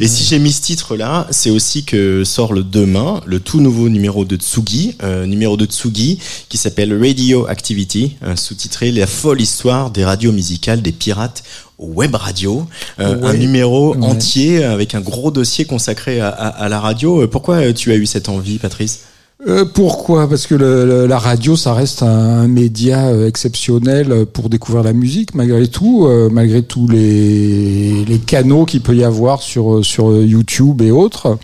Et 0.00 0.06
si 0.06 0.24
j'ai 0.24 0.38
mis 0.38 0.52
ce 0.52 0.60
titre-là, 0.60 1.26
c'est 1.30 1.48
aussi 1.48 1.84
que 1.84 2.24
sort 2.24 2.52
le 2.52 2.62
demain 2.62 3.22
le 3.24 3.40
tout 3.40 3.60
nouveau 3.62 3.88
numéro 3.88 4.26
de 4.26 4.36
Tsugi, 4.36 4.96
euh, 5.02 5.24
numéro 5.24 5.56
de 5.56 5.64
Tsugi, 5.64 6.18
qui 6.50 6.58
s'appelle 6.58 6.92
Radio 7.00 7.46
Activity, 7.46 8.16
euh, 8.22 8.36
sous-titré 8.36 8.92
La 8.92 9.06
folle 9.06 9.40
histoire 9.40 9.90
des 9.90 10.04
radios 10.04 10.32
musicales 10.32 10.82
des 10.82 10.92
pirates 10.92 11.42
web 11.78 12.14
radio, 12.14 12.66
Euh, 13.00 13.16
Ouais. 13.16 13.28
un 13.30 13.34
numéro 13.34 13.94
Ouais. 13.94 14.04
entier 14.04 14.62
avec 14.64 14.94
un 14.94 15.00
gros 15.00 15.30
dossier 15.30 15.64
consacré 15.64 16.20
à, 16.20 16.28
à- 16.28 16.48
à 16.48 16.68
la 16.68 16.80
radio. 16.80 17.26
Pourquoi 17.28 17.72
tu 17.72 17.92
as 17.92 17.96
eu 17.96 18.04
cette 18.04 18.28
envie, 18.28 18.58
Patrice? 18.58 19.00
Euh, 19.46 19.64
pourquoi? 19.72 20.28
Parce 20.28 20.48
que 20.48 20.56
le- 20.56 20.84
le- 20.84 21.06
la 21.06 21.18
radio, 21.18 21.54
ça 21.54 21.72
reste 21.72 22.02
un 22.02 22.48
média 22.48 23.06
euh, 23.06 23.28
exceptionnel 23.28 24.26
pour 24.32 24.48
découvrir 24.48 24.82
la 24.82 24.92
musique, 24.92 25.32
malgré 25.32 25.68
tout, 25.68 26.06
euh, 26.06 26.28
malgré 26.28 26.62
tous 26.62 26.88
les, 26.88 28.04
les 28.04 28.18
canaux 28.18 28.64
qu'il 28.64 28.80
peut 28.80 28.96
y 28.96 29.04
avoir 29.04 29.40
sur, 29.40 29.84
sur 29.84 30.10
YouTube 30.24 30.82
et 30.82 30.90
autres. 30.90 31.38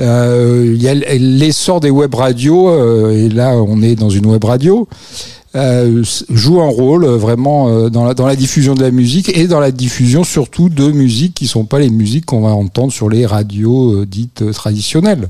Euh, 0.00 0.72
Il 0.74 0.82
y 0.82 0.88
a 0.88 0.94
l'essor 0.94 1.78
des 1.78 1.90
web 1.90 2.12
radios, 2.16 2.68
euh, 2.68 3.12
et 3.12 3.28
là, 3.28 3.54
on 3.56 3.80
est 3.80 3.94
dans 3.94 4.10
une 4.10 4.26
web 4.26 4.42
radio. 4.42 4.88
euh, 5.54 6.02
joue 6.28 6.60
un 6.60 6.68
rôle 6.68 7.04
euh, 7.04 7.16
vraiment 7.16 7.68
euh, 7.68 7.88
dans 7.90 8.04
la, 8.04 8.14
dans 8.14 8.26
la 8.26 8.34
diffusion 8.36 8.74
de 8.74 8.82
la 8.82 8.90
musique 8.90 9.34
et 9.38 9.46
dans 9.46 9.60
la 9.60 9.70
diffusion 9.70 10.24
surtout 10.24 10.68
de 10.68 10.90
musiques 10.90 11.32
qui 11.34 11.46
sont 11.46 11.64
pas 11.64 11.78
les 11.78 11.90
musiques 11.90 12.26
qu'on 12.26 12.40
va 12.42 12.50
entendre 12.50 12.92
sur 12.92 13.08
les 13.08 13.24
radios 13.24 13.92
euh, 14.00 14.04
dites 14.04 14.42
euh, 14.42 14.52
traditionnelles. 14.52 15.28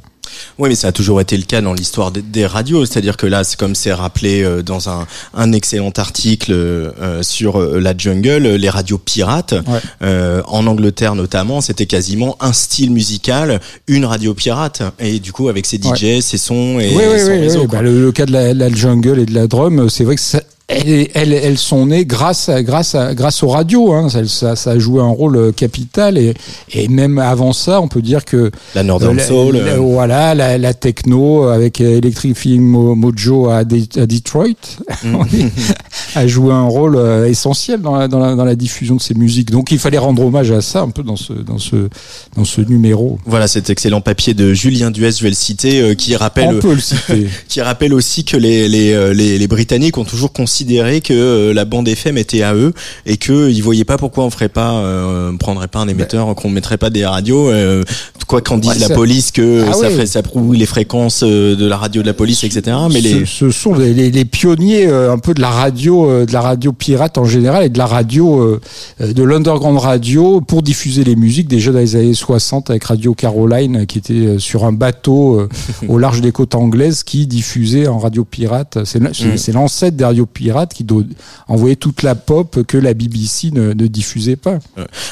Oui, 0.58 0.68
mais 0.68 0.74
ça 0.74 0.88
a 0.88 0.92
toujours 0.92 1.20
été 1.20 1.36
le 1.36 1.42
cas 1.44 1.60
dans 1.60 1.72
l'histoire 1.74 2.10
des, 2.10 2.22
des 2.22 2.46
radios. 2.46 2.84
C'est-à-dire 2.86 3.16
que 3.16 3.26
là, 3.26 3.44
c'est 3.44 3.58
comme 3.58 3.74
c'est 3.74 3.92
rappelé 3.92 4.42
euh, 4.42 4.62
dans 4.62 4.88
un, 4.88 5.06
un 5.34 5.52
excellent 5.52 5.92
article 5.96 6.52
euh, 6.52 7.22
sur 7.22 7.60
euh, 7.60 7.78
la 7.80 7.96
jungle, 7.96 8.46
euh, 8.46 8.56
les 8.58 8.70
radios 8.70 8.98
pirates, 8.98 9.52
Ouais. 9.66 9.80
euh, 10.02 10.42
en 10.46 10.66
Angleterre 10.66 11.14
notamment, 11.14 11.60
c'était 11.60 11.86
quasiment 11.86 12.36
un 12.40 12.52
style 12.52 12.90
musical, 12.90 13.60
une 13.88 14.04
radio 14.04 14.34
pirate. 14.34 14.82
Et 14.98 15.18
du 15.20 15.32
coup, 15.32 15.48
avec 15.48 15.66
ses 15.66 15.78
DJ, 15.78 16.20
ses 16.20 16.38
sons 16.38 16.78
et 16.80 16.88
oui, 16.94 17.02
oui, 17.12 17.20
son 17.20 17.26
oui, 17.32 17.40
réseau. 17.40 17.66
Bah, 17.66 17.82
le, 17.82 18.00
le 18.02 18.12
cas 18.12 18.26
de 18.26 18.32
la, 18.32 18.54
la 18.54 18.68
jungle 18.70 19.18
et 19.18 19.26
de 19.26 19.34
la 19.34 19.46
drum, 19.46 19.78
euh, 19.80 19.88
c'est 19.88 20.04
vrai 20.04 20.14
que 20.16 20.20
ça, 20.20 20.40
elles, 20.68 21.08
elles, 21.14 21.32
elles 21.32 21.58
sont 21.58 21.86
nées 21.86 22.04
grâce 22.04 22.48
à, 22.48 22.62
grâce 22.64 22.96
à, 22.96 23.14
grâce 23.14 23.42
aux 23.44 23.48
radios. 23.48 23.92
Hein. 23.92 24.08
Ça, 24.08 24.26
ça, 24.26 24.56
ça 24.56 24.70
a 24.72 24.78
joué 24.80 25.00
un 25.00 25.06
rôle 25.08 25.36
euh, 25.36 25.52
capital 25.52 26.18
et, 26.18 26.34
et 26.72 26.88
même 26.88 27.18
avant 27.20 27.52
ça, 27.52 27.80
on 27.80 27.86
peut 27.86 28.02
dire 28.02 28.24
que 28.24 28.50
la 28.74 28.82
Northern 28.82 29.16
la- 29.16 29.24
Soul. 29.24 29.56
la- 29.58 29.74
euh, 29.74 29.76
voilà, 29.76 30.34
la, 30.34 30.58
la 30.58 30.74
techno 30.74 31.44
avec 31.44 31.80
euh, 31.80 32.00
Mo- 32.58 32.94
Mojo 32.96 33.48
à, 33.48 33.62
Detroit 33.64 34.46
Mm. 35.04 35.16
a 36.16 36.26
joué 36.26 36.52
un 36.52 36.64
rôle 36.66 36.96
euh, 36.96 37.28
essentiel 37.28 37.80
dans 37.80 37.94
la, 37.96 38.08
dans, 38.08 38.18
la, 38.18 38.34
dans 38.34 38.44
la 38.44 38.54
diffusion 38.56 38.96
de 38.96 39.00
ces 39.00 39.14
musiques. 39.14 39.50
Donc 39.50 39.70
il 39.70 39.78
fallait 39.78 39.98
rendre 39.98 40.24
hommage 40.24 40.50
à 40.50 40.62
ça 40.62 40.80
un 40.82 40.90
peu 40.90 41.02
dans 41.02 41.16
ce, 41.16 41.32
dans 41.32 41.58
ce, 41.58 41.88
dans 42.36 42.44
ce 42.44 42.60
numéro. 42.60 43.18
Voilà 43.26 43.46
cet 43.46 43.70
excellent 43.70 44.00
papier 44.00 44.34
de 44.34 44.52
Julien 44.54 44.90
Duès, 44.90 45.16
je 45.16 45.22
vais 45.22 45.28
le 45.28 45.34
citer, 45.36 45.80
euh, 45.80 45.94
qui 45.94 46.16
rappelle 46.16 46.56
On 46.56 46.58
peut 46.58 46.74
le 46.74 46.80
citer. 46.80 47.28
qui 47.48 47.60
rappelle 47.60 47.92
aussi 47.94 48.24
que 48.24 48.36
les, 48.36 48.68
les, 48.68 48.92
euh, 48.92 49.12
les, 49.14 49.38
les 49.38 49.46
Britanniques 49.48 49.96
ont 49.98 50.04
toujours 50.04 50.32
considéré 50.32 50.55
que 50.64 51.12
euh, 51.12 51.52
la 51.54 51.64
bande 51.64 51.88
FM 51.88 52.16
était 52.18 52.42
à 52.42 52.54
eux 52.54 52.72
et 53.04 53.16
que 53.16 53.50
ils 53.50 53.60
voyaient 53.62 53.84
pas 53.84 53.96
pourquoi 53.98 54.24
on 54.24 54.30
ferait 54.30 54.48
pas, 54.48 54.72
euh, 54.72 55.30
on 55.32 55.36
prendrait 55.36 55.68
pas 55.68 55.80
un 55.80 55.88
émetteur, 55.88 56.34
qu'on 56.34 56.48
mettrait 56.50 56.78
pas 56.78 56.90
des 56.90 57.04
radios. 57.04 57.50
euh, 57.50 57.82
quoi 58.26 58.40
qu'en 58.40 58.58
dise 58.58 58.72
Ouais, 58.72 58.78
la 58.80 58.88
ça- 58.88 58.94
police 58.94 59.30
que 59.30 59.64
Ah 59.68 59.72
ça 59.72 59.78
ouais. 59.82 59.90
ferait, 59.90 60.06
ça 60.06 60.20
prouve 60.22 60.52
les 60.54 60.66
fréquences 60.66 61.22
de 61.22 61.64
la 61.66 61.76
radio 61.76 62.02
de 62.02 62.06
la 62.08 62.12
police, 62.14 62.42
etc. 62.42 62.76
Mais 62.90 63.00
ce, 63.00 63.06
les 63.18 63.24
ce 63.26 63.50
sont 63.52 63.74
les, 63.74 63.94
les, 63.94 64.10
les 64.10 64.24
pionniers 64.24 64.86
un 64.88 65.18
peu 65.18 65.32
de 65.32 65.40
la 65.40 65.50
radio, 65.50 66.24
de 66.26 66.32
la 66.32 66.40
radio 66.40 66.72
pirate 66.72 67.18
en 67.18 67.24
général 67.24 67.62
et 67.64 67.68
de 67.68 67.78
la 67.78 67.86
radio, 67.86 68.58
de 69.00 69.22
l'underground 69.22 69.78
radio 69.78 70.40
pour 70.40 70.62
diffuser 70.62 71.04
les 71.04 71.14
musiques 71.14 71.46
déjà 71.46 71.70
dans 71.70 71.78
les 71.78 71.94
années 71.94 72.14
60 72.14 72.70
avec 72.70 72.82
Radio 72.84 73.14
Caroline 73.14 73.86
qui 73.86 73.98
était 73.98 74.38
sur 74.38 74.64
un 74.64 74.72
bateau 74.72 75.46
au 75.88 75.98
large 75.98 76.20
des 76.20 76.32
côtes 76.32 76.56
anglaises 76.56 77.04
qui 77.04 77.28
diffusait 77.28 77.86
en 77.86 77.98
radio 77.98 78.24
pirate. 78.24 78.78
C'est 78.84 78.96
Mm. 79.06 79.36
c'est 79.36 79.52
l'ancêtre 79.52 79.96
des 79.96 80.04
radios 80.04 80.26
pirates 80.26 80.45
qui 80.74 80.84
do- 80.84 81.04
envoyait 81.48 81.76
toute 81.76 82.02
la 82.02 82.14
pop 82.14 82.62
que 82.66 82.78
la 82.78 82.94
BBC 82.94 83.50
ne, 83.52 83.72
ne 83.72 83.86
diffusait 83.86 84.36
pas. 84.36 84.58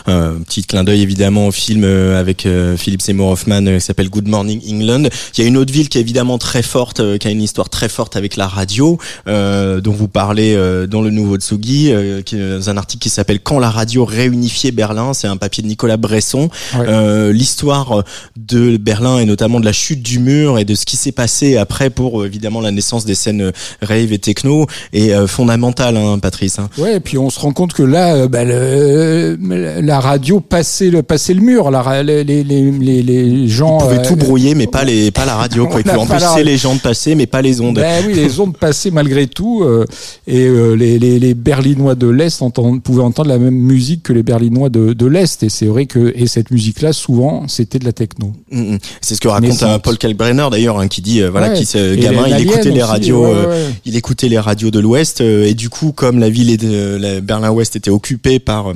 Un 0.06 0.40
petit 0.46 0.64
clin 0.64 0.84
d'œil 0.84 1.02
évidemment 1.02 1.46
au 1.48 1.50
film 1.52 1.82
euh, 1.84 2.18
avec 2.18 2.46
euh, 2.46 2.76
Philip 2.76 3.00
Seymour 3.02 3.30
Hoffman 3.30 3.66
euh, 3.66 3.78
qui 3.78 3.84
s'appelle 3.84 4.08
Good 4.10 4.28
Morning 4.28 4.60
England. 4.68 5.08
Il 5.36 5.40
y 5.40 5.44
a 5.44 5.46
une 5.46 5.56
autre 5.56 5.72
ville 5.72 5.88
qui 5.88 5.98
est 5.98 6.00
évidemment 6.00 6.38
très 6.38 6.62
forte, 6.62 7.00
euh, 7.00 7.18
qui 7.18 7.26
a 7.28 7.30
une 7.30 7.42
histoire 7.42 7.68
très 7.68 7.88
forte 7.88 8.16
avec 8.16 8.36
la 8.36 8.46
radio, 8.48 8.98
euh, 9.28 9.80
dont 9.80 9.92
vous 9.92 10.08
parlez 10.08 10.54
euh, 10.54 10.86
dans 10.86 11.02
le 11.02 11.10
nouveau 11.10 11.36
Tsugi, 11.36 11.92
euh, 11.92 12.22
qui 12.22 12.36
est 12.36 12.50
dans 12.58 12.70
un 12.70 12.76
article 12.76 13.02
qui 13.02 13.10
s'appelle 13.10 13.40
Quand 13.40 13.58
la 13.58 13.70
radio 13.70 14.04
réunifiait 14.04 14.70
Berlin. 14.72 15.14
C'est 15.14 15.26
un 15.28 15.36
papier 15.36 15.62
de 15.62 15.68
Nicolas 15.68 15.96
Bresson. 15.96 16.48
Ouais. 16.76 16.86
Euh, 16.88 17.32
L'histoire 17.32 18.04
de 18.36 18.76
Berlin 18.76 19.18
et 19.18 19.24
notamment 19.24 19.60
de 19.60 19.64
la 19.64 19.72
chute 19.72 20.02
du 20.02 20.18
mur 20.18 20.58
et 20.58 20.64
de 20.64 20.74
ce 20.74 20.84
qui 20.84 20.96
s'est 20.96 21.12
passé 21.12 21.56
après 21.56 21.90
pour 21.90 22.22
euh, 22.22 22.26
évidemment 22.26 22.60
la 22.60 22.70
naissance 22.70 23.04
des 23.04 23.14
scènes 23.14 23.40
euh, 23.42 23.52
rave 23.82 24.12
et 24.12 24.18
techno 24.18 24.66
euh, 24.94 25.23
fondamentale, 25.26 25.96
hein, 25.96 26.18
Patrice. 26.18 26.58
hein. 26.58 26.68
Ouais, 26.78 26.96
et 26.96 27.00
puis 27.00 27.18
on 27.18 27.30
se 27.30 27.38
rend 27.40 27.52
compte 27.52 27.72
que 27.72 27.82
là, 27.82 28.14
euh, 28.14 28.28
bah, 28.28 28.44
le- 28.44 29.36
la 29.80 30.00
radio 30.00 30.40
passait 30.40 30.90
le, 30.90 31.02
passait 31.02 31.34
le 31.34 31.40
mur. 31.40 31.70
La, 31.70 32.02
les, 32.02 32.24
les, 32.24 32.42
les, 32.44 32.70
les- 32.70 33.02
les 33.02 33.48
gens. 33.48 33.78
Ils 33.78 33.82
pouvaient 33.84 33.98
euh, 33.98 34.08
tout 34.08 34.16
brouiller, 34.16 34.54
mais 34.54 34.66
pas 34.66 34.84
les, 34.84 35.10
pas 35.10 35.24
la 35.26 35.36
radio. 35.36 35.66
Quoi. 35.66 35.80
Ils 35.80 35.84
pouvaient 35.84 35.96
la 35.96 36.02
empêcher 36.02 36.24
radio. 36.26 36.44
les 36.44 36.56
gens 36.56 36.74
de 36.74 36.80
passer, 36.80 37.14
mais 37.14 37.26
pas 37.26 37.42
les 37.42 37.60
ondes. 37.60 37.76
Ben 37.76 38.02
oui, 38.06 38.14
les 38.14 38.40
ondes 38.40 38.56
passaient 38.56 38.90
malgré 38.90 39.26
tout, 39.26 39.62
euh, 39.64 39.84
et 40.26 40.46
euh, 40.46 40.74
les, 40.74 41.34
Berlinois 41.34 41.94
de 41.94 42.08
l'Est 42.08 42.42
pouvaient 42.82 43.02
entendre 43.02 43.28
la 43.28 43.38
même 43.38 43.54
musique 43.54 44.02
que 44.02 44.12
les 44.12 44.22
Berlinois 44.22 44.68
de, 44.68 44.92
de 44.92 45.06
l'Est, 45.06 45.42
et 45.42 45.48
c'est 45.48 45.66
vrai 45.66 45.86
que 45.86 46.12
et 46.16 46.26
cette 46.26 46.50
musique-là, 46.50 46.92
souvent, 46.92 47.46
c'était 47.48 47.78
de 47.78 47.84
la 47.84 47.92
techno. 47.92 48.32
Mm, 48.50 48.74
mm. 48.74 48.78
C'est 49.00 49.14
ce 49.14 49.20
que 49.20 49.28
raconte 49.28 49.62
un 49.62 49.78
Paul 49.78 49.98
Kalkbrenner 49.98 50.46
d'ailleurs, 50.50 50.78
hein, 50.78 50.88
qui 50.88 51.00
dit 51.02 51.20
euh, 51.22 51.30
voilà, 51.30 51.48
Ouais. 51.48 51.54
qui 51.54 51.66
ce 51.66 51.94
gamin, 51.94 52.26
il 52.28 52.40
écoutait 52.42 52.70
les 52.70 52.82
aussi, 52.82 52.82
radios, 52.82 53.24
ouais, 53.26 53.32
euh, 53.34 53.68
il 53.84 53.96
écoutait 53.96 54.28
les 54.28 54.38
radios 54.38 54.70
de 54.70 54.78
l'Ouest, 54.80 55.13
euh, 55.20 55.44
et 55.46 55.54
du 55.54 55.68
coup, 55.70 55.92
comme 55.92 56.18
la 56.18 56.30
ville 56.30 56.56
de, 56.56 56.96
la 56.96 57.20
Berlin-Ouest 57.20 57.76
était 57.76 57.90
occupée 57.90 58.38
par 58.38 58.70
euh, 58.70 58.74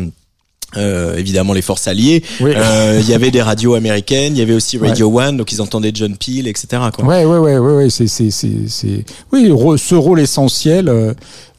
euh, 0.77 1.17
évidemment 1.17 1.55
les 1.55 1.63
forces 1.63 1.89
alliées, 1.89 2.23
Oui. 2.41 2.53
euh, 2.55 2.99
il 3.03 3.09
y 3.09 3.15
avait 3.15 3.31
des 3.31 3.41
radios 3.41 3.75
américaines, 3.75 4.37
il 4.37 4.39
y 4.39 4.43
avait 4.43 4.53
aussi 4.53 4.77
Radio 4.77 5.11
One, 5.19 5.39
donc 5.39 5.51
ils 5.51 5.63
entendaient 5.63 5.93
John 5.95 6.15
Peel, 6.17 6.47
etc. 6.47 6.83
Quoi. 6.95 7.05
Ouais, 7.07 7.25
ouais, 7.25 7.39
ouais, 7.39 7.57
ouais, 7.59 7.73
ouais, 7.77 7.91
c'est, 7.91 8.07
c'est, 8.07 8.31
c'est, 8.31 9.05
oui, 9.33 9.51
ce 9.79 9.95
rôle 9.95 10.21
essentiel, 10.21 11.15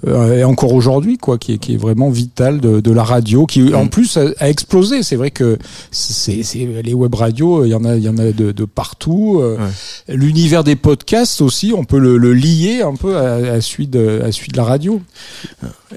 et 0.07 0.43
encore 0.45 0.73
aujourd'hui, 0.73 1.17
quoi, 1.17 1.37
qui 1.37 1.53
est, 1.53 1.57
qui 1.57 1.73
est 1.73 1.77
vraiment 1.77 2.09
vital 2.09 2.61
de, 2.61 2.79
de 2.79 2.91
la 2.91 3.03
radio, 3.03 3.45
qui 3.45 3.73
en 3.73 3.85
Mm. 3.85 3.89
plus 3.89 4.17
a, 4.17 4.27
a 4.39 4.49
explosé. 4.49 5.03
C'est 5.03 5.17
vrai 5.17 5.29
que 5.31 5.57
c'est, 5.91 6.43
c'est 6.43 6.67
les 6.83 6.93
web 6.93 7.13
radios, 7.15 7.65
il 7.65 7.69
y 7.69 7.73
en 7.75 7.83
a, 7.83 7.95
il 7.97 8.03
y 8.03 8.07
en 8.09 8.17
a 8.17 8.31
de, 8.31 8.51
de 8.51 8.65
partout. 8.65 9.39
euh, 9.41 9.57
L'univers 10.07 10.63
des 10.63 10.75
podcasts 10.77 11.41
aussi, 11.41 11.73
on 11.75 11.83
peut 11.83 11.99
le, 11.99 12.17
le 12.17 12.33
lier 12.33 12.81
un 12.81 12.95
peu 12.95 13.17
à, 13.17 13.53
à 13.55 13.61
celui 13.61 13.87
de, 13.87 14.21
à 14.23 14.31
celui 14.31 14.51
de 14.53 14.57
la 14.57 14.63
radio. 14.63 15.01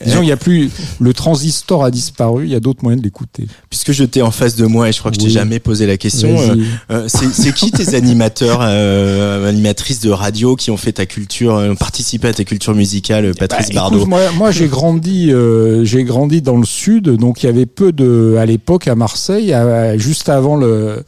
Disons, 0.04 0.22
il 0.22 0.28
y 0.28 0.32
a 0.32 0.36
plus, 0.38 0.70
le 1.00 1.12
transistor 1.12 1.84
a 1.84 1.90
disparu, 1.90 2.44
il 2.46 2.50
y 2.50 2.54
a 2.54 2.60
d'autres 2.60 2.82
moyens 2.82 3.02
de 3.02 3.06
l'écouter. 3.06 3.46
Puisque 3.68 3.92
je 3.92 4.04
t'ai 4.04 4.22
en 4.22 4.30
face 4.30 4.56
de 4.56 4.64
moi 4.66 4.88
et 4.88 4.92
je 4.92 4.98
crois 4.98 5.10
que 5.10 5.18
je 5.20 5.24
t'ai 5.26 5.30
jamais 5.30 5.58
posé 5.58 5.86
la 5.86 5.98
question, 5.98 6.40
euh, 6.40 6.56
euh, 6.90 7.04
c'est 7.08 7.30
c'est 7.32 7.52
qui 7.52 7.70
tes 7.70 7.94
animateurs, 7.94 8.60
euh, 8.62 9.48
animatrices 9.48 10.00
de 10.00 10.10
radio 10.10 10.56
qui 10.56 10.70
ont 10.70 10.78
fait 10.78 10.92
ta 10.92 11.04
culture, 11.06 11.56
euh, 11.56 11.74
participé 11.74 12.28
à 12.28 12.32
ta 12.32 12.44
culture 12.44 12.74
musicale, 12.74 13.26
euh, 13.26 13.32
Patrice 13.38 13.68
Bah, 13.68 13.74
Bardot 13.74 13.91
écoute, 13.96 14.08
moi, 14.08 14.20
moi 14.36 14.50
j'ai 14.50 14.66
grandi, 14.68 15.32
euh, 15.32 15.84
j'ai 15.84 16.04
grandi 16.04 16.42
dans 16.42 16.56
le 16.56 16.64
sud, 16.64 17.08
donc 17.10 17.42
il 17.42 17.46
y 17.46 17.48
avait 17.48 17.66
peu 17.66 17.92
de, 17.92 18.36
à 18.38 18.46
l'époque 18.46 18.88
à 18.88 18.94
Marseille, 18.94 19.52
à- 19.52 19.96
juste 19.98 20.28
avant 20.28 20.56
le, 20.56 20.66
euh, 20.66 21.00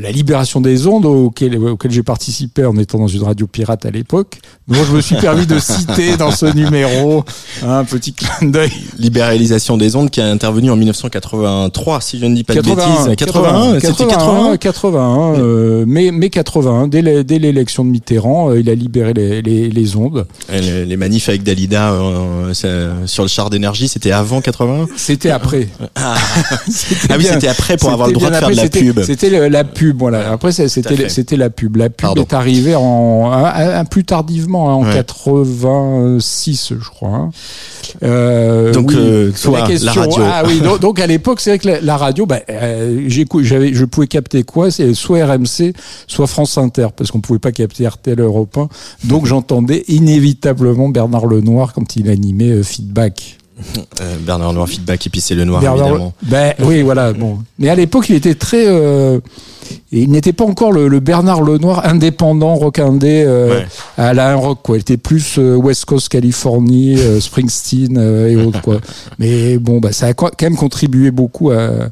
la 0.00 0.10
libération 0.10 0.60
des 0.60 0.86
ondes 0.86 1.06
auquel, 1.06 1.56
auquel 1.58 1.90
j'ai 1.90 2.02
participé 2.02 2.64
en 2.64 2.76
étant 2.76 2.98
dans 2.98 3.06
une 3.08 3.22
radio 3.22 3.46
pirate 3.46 3.86
à 3.86 3.90
l'époque. 3.90 4.38
Donc 4.68 4.84
je 4.88 4.94
me 4.96 5.00
suis 5.00 5.16
permis 5.16 5.46
de 5.46 5.58
citer 5.58 6.16
dans 6.16 6.30
ce 6.30 6.46
numéro 6.54 7.24
un 7.66 7.84
petit 7.84 8.12
clin 8.12 8.48
d'œil. 8.48 8.70
Libéralisation 8.98 9.76
des 9.76 9.96
ondes 9.96 10.10
qui 10.10 10.20
a 10.20 10.26
intervenu 10.30 10.70
en 10.70 10.76
1983, 10.76 12.00
si 12.00 12.18
je 12.18 12.26
ne 12.26 12.34
dis 12.34 12.44
pas 12.44 12.54
de 12.54 12.60
81, 12.60 13.04
bêtises. 13.04 13.16
81, 13.26 13.80
c'était 13.80 14.04
81. 14.06 14.56
81, 14.56 15.34
euh, 15.40 15.84
mai, 15.86 16.10
mai 16.10 16.30
81, 16.30 16.88
dès 16.88 17.02
l'é- 17.02 17.24
dès 17.24 17.38
l'élection 17.38 17.84
de 17.84 17.90
Mitterrand, 17.90 18.50
euh, 18.50 18.60
il 18.60 18.68
a 18.70 18.74
libéré 18.74 19.12
les, 19.12 19.42
les, 19.42 19.68
les 19.70 19.96
ondes. 19.96 20.26
Les, 20.52 20.84
les 20.84 20.96
manifs 20.96 21.28
avec 21.28 21.42
Dalida 21.42 21.92
euh, 21.92 22.19
ça- 22.54 23.06
sur 23.06 23.22
le 23.22 23.28
char 23.28 23.50
d'énergie, 23.50 23.88
c'était 23.88 24.12
avant 24.12 24.40
81 24.40 24.86
C'était 24.96 25.30
après. 25.30 25.68
Ah, 25.96 26.16
C'était 26.70 27.08
Ah 27.12 27.16
oui, 27.18 27.24
c'était 27.30 27.48
après 27.48 27.76
pour 27.76 27.90
avoir 27.90 28.08
le 28.08 28.14
droit 28.14 28.30
de 28.30 28.34
faire 28.36 28.50
de 28.50 28.54
la 28.56 28.68
pub. 28.68 29.02
c'était- 29.02 29.48
la 29.50 29.64
pub, 29.64 29.98
voilà. 29.98 30.30
Après, 30.32 30.52
c'était 30.52 31.36
la 31.36 31.50
pub. 31.50 31.76
La 31.76 31.88
pub 31.90 31.96
Pardon. 32.06 32.22
est 32.22 32.32
arrivée 32.32 32.74
en 32.76 33.30
un, 33.32 33.80
un- 33.80 33.84
plus 33.84 34.04
tardivement, 34.04 34.70
hein, 34.70 34.74
en 34.74 34.84
Ouais. 34.84 34.94
86, 34.94 36.74
je 36.80 36.88
crois. 36.88 37.08
hein. 37.10 37.30
Euh, 38.04 38.72
Donc, 38.72 38.90
oui. 38.90 38.96
euh, 38.98 39.32
toi, 39.42 39.66
la 39.82 39.92
radio. 39.92 40.22
Ah 40.24 40.42
oui, 40.46 40.60
donc, 40.60 40.80
donc 40.80 41.00
à 41.00 41.06
l'époque, 41.06 41.40
c'est 41.40 41.50
vrai 41.50 41.58
que 41.58 41.68
la, 41.68 41.80
la 41.80 41.96
radio, 41.96 42.26
bah, 42.26 42.40
euh, 42.50 43.08
j'avais, 43.42 43.74
je 43.74 43.84
pouvais 43.84 44.06
capter 44.06 44.42
quoi? 44.44 44.70
C'est 44.70 44.94
soit 44.94 45.24
RMC, 45.24 45.72
soit 46.06 46.26
France 46.26 46.56
Inter, 46.58 46.88
parce 46.96 47.10
qu'on 47.10 47.20
pouvait 47.20 47.38
pas 47.38 47.52
capter 47.52 47.86
RTL 47.88 48.20
Europe 48.20 48.56
1. 48.56 48.68
Donc 49.04 49.26
j'entendais 49.26 49.84
inévitablement 49.88 50.88
Bernard 50.88 51.26
Lenoir 51.26 51.72
quand 51.72 51.96
il 51.96 52.08
animait 52.10 52.50
euh, 52.50 52.62
Feedback. 52.62 53.38
Euh, 54.00 54.16
Bernard 54.24 54.54
Noir 54.54 54.66
feedback 54.66 55.06
et 55.06 55.10
puis 55.10 55.20
c'est 55.20 55.34
le 55.34 55.44
noir 55.44 55.60
Bernard- 55.60 55.88
évidemment. 55.88 56.14
Ben 56.22 56.54
oui, 56.60 56.80
voilà. 56.80 57.12
Bon, 57.12 57.40
mais 57.58 57.68
à 57.68 57.74
l'époque, 57.74 58.06
il 58.08 58.14
était 58.14 58.34
très. 58.34 58.64
euh, 58.66 59.20
il 59.92 60.10
n'était 60.10 60.32
pas 60.32 60.44
encore 60.46 60.72
le, 60.72 60.88
le 60.88 60.98
Bernard 60.98 61.42
Lenoir 61.42 61.84
indépendant, 61.86 62.54
rock 62.54 62.78
indé 62.78 63.22
euh, 63.26 63.50
Ouais. 63.60 63.66
à 63.98 64.14
la 64.14 64.30
un 64.32 64.36
rock 64.36 64.60
quoi. 64.62 64.78
Il 64.78 64.80
était 64.80 64.96
plus 64.96 65.36
West 65.36 65.84
Coast 65.84 66.08
Californie, 66.08 66.96
Springsteen 67.20 67.98
et 67.98 68.36
autres 68.36 68.62
quoi. 68.62 68.80
Mais 69.18 69.58
bon, 69.58 69.78
bah 69.78 69.92
ça 69.92 70.06
a 70.06 70.14
quand 70.14 70.40
même 70.42 70.56
contribué 70.56 71.10
beaucoup 71.10 71.50
à 71.50 71.90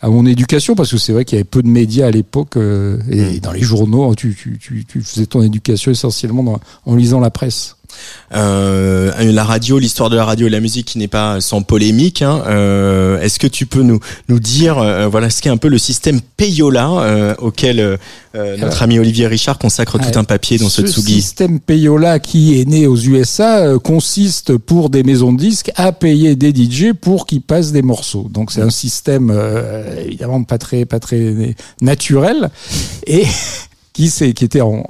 à 0.00 0.08
mon 0.10 0.24
éducation 0.24 0.76
parce 0.76 0.92
que 0.92 0.98
c'est 0.98 1.12
vrai 1.12 1.24
qu'il 1.24 1.36
y 1.36 1.40
avait 1.40 1.44
peu 1.44 1.60
de 1.62 1.66
médias 1.68 2.06
à 2.06 2.10
l'époque 2.12 2.56
et 2.56 3.40
dans 3.40 3.50
les 3.50 3.60
journaux 3.62 4.14
tu, 4.14 4.36
tu, 4.40 4.56
tu, 4.60 4.84
tu 4.86 5.00
faisais 5.02 5.26
ton 5.26 5.42
éducation 5.42 5.90
essentiellement 5.90 6.44
dans- 6.44 6.60
en 6.86 6.94
lisant 6.94 7.18
la 7.18 7.30
presse. 7.30 7.74
Euh, 8.34 9.12
la 9.32 9.44
radio, 9.44 9.78
l'histoire 9.78 10.10
de 10.10 10.16
la 10.16 10.24
radio 10.24 10.46
et 10.46 10.50
la 10.50 10.60
musique 10.60 10.86
qui 10.86 10.98
n'est 10.98 11.08
pas 11.08 11.40
sans 11.40 11.62
polémique. 11.62 12.22
Hein. 12.22 12.42
Euh, 12.46 13.20
Est-ce 13.20 13.38
que 13.38 13.46
tu 13.46 13.66
peux 13.66 13.82
nous 13.82 14.00
nous 14.28 14.38
dire, 14.40 14.78
euh, 14.78 15.08
voilà, 15.08 15.30
ce 15.30 15.40
qu'est 15.40 15.48
un 15.48 15.56
peu 15.56 15.68
le 15.68 15.78
système 15.78 16.20
Payola 16.36 16.90
euh, 16.90 17.34
auquel 17.38 17.80
euh, 17.80 17.96
euh, 18.34 18.56
notre 18.58 18.82
ami 18.82 18.98
Olivier 18.98 19.26
Richard 19.26 19.58
consacre 19.58 19.98
tout 19.98 20.18
un 20.18 20.24
papier 20.24 20.58
dans 20.58 20.68
ce, 20.68 20.86
Ce 20.86 20.92
Tsugi. 20.92 21.20
système 21.22 21.58
Payola 21.60 22.18
qui 22.18 22.60
est 22.60 22.64
né 22.66 22.86
aux 22.86 22.96
USA 22.96 23.58
euh, 23.60 23.78
consiste 23.78 24.56
pour 24.56 24.90
des 24.90 25.02
maisons 25.02 25.32
de 25.32 25.38
disques 25.38 25.70
à 25.76 25.92
payer 25.92 26.36
des 26.36 26.50
DJ 26.54 26.92
pour 26.92 27.26
qu'ils 27.26 27.42
passent 27.42 27.72
des 27.72 27.82
morceaux. 27.82 28.28
Donc 28.30 28.52
c'est 28.52 28.62
un 28.62 28.70
système 28.70 29.30
euh, 29.34 30.04
évidemment 30.04 30.42
pas 30.44 30.58
très 30.58 30.84
pas 30.84 31.00
très 31.00 31.54
naturel 31.80 32.50
et 33.06 33.24
qui 33.98 34.44
était 34.44 34.60
en, 34.60 34.84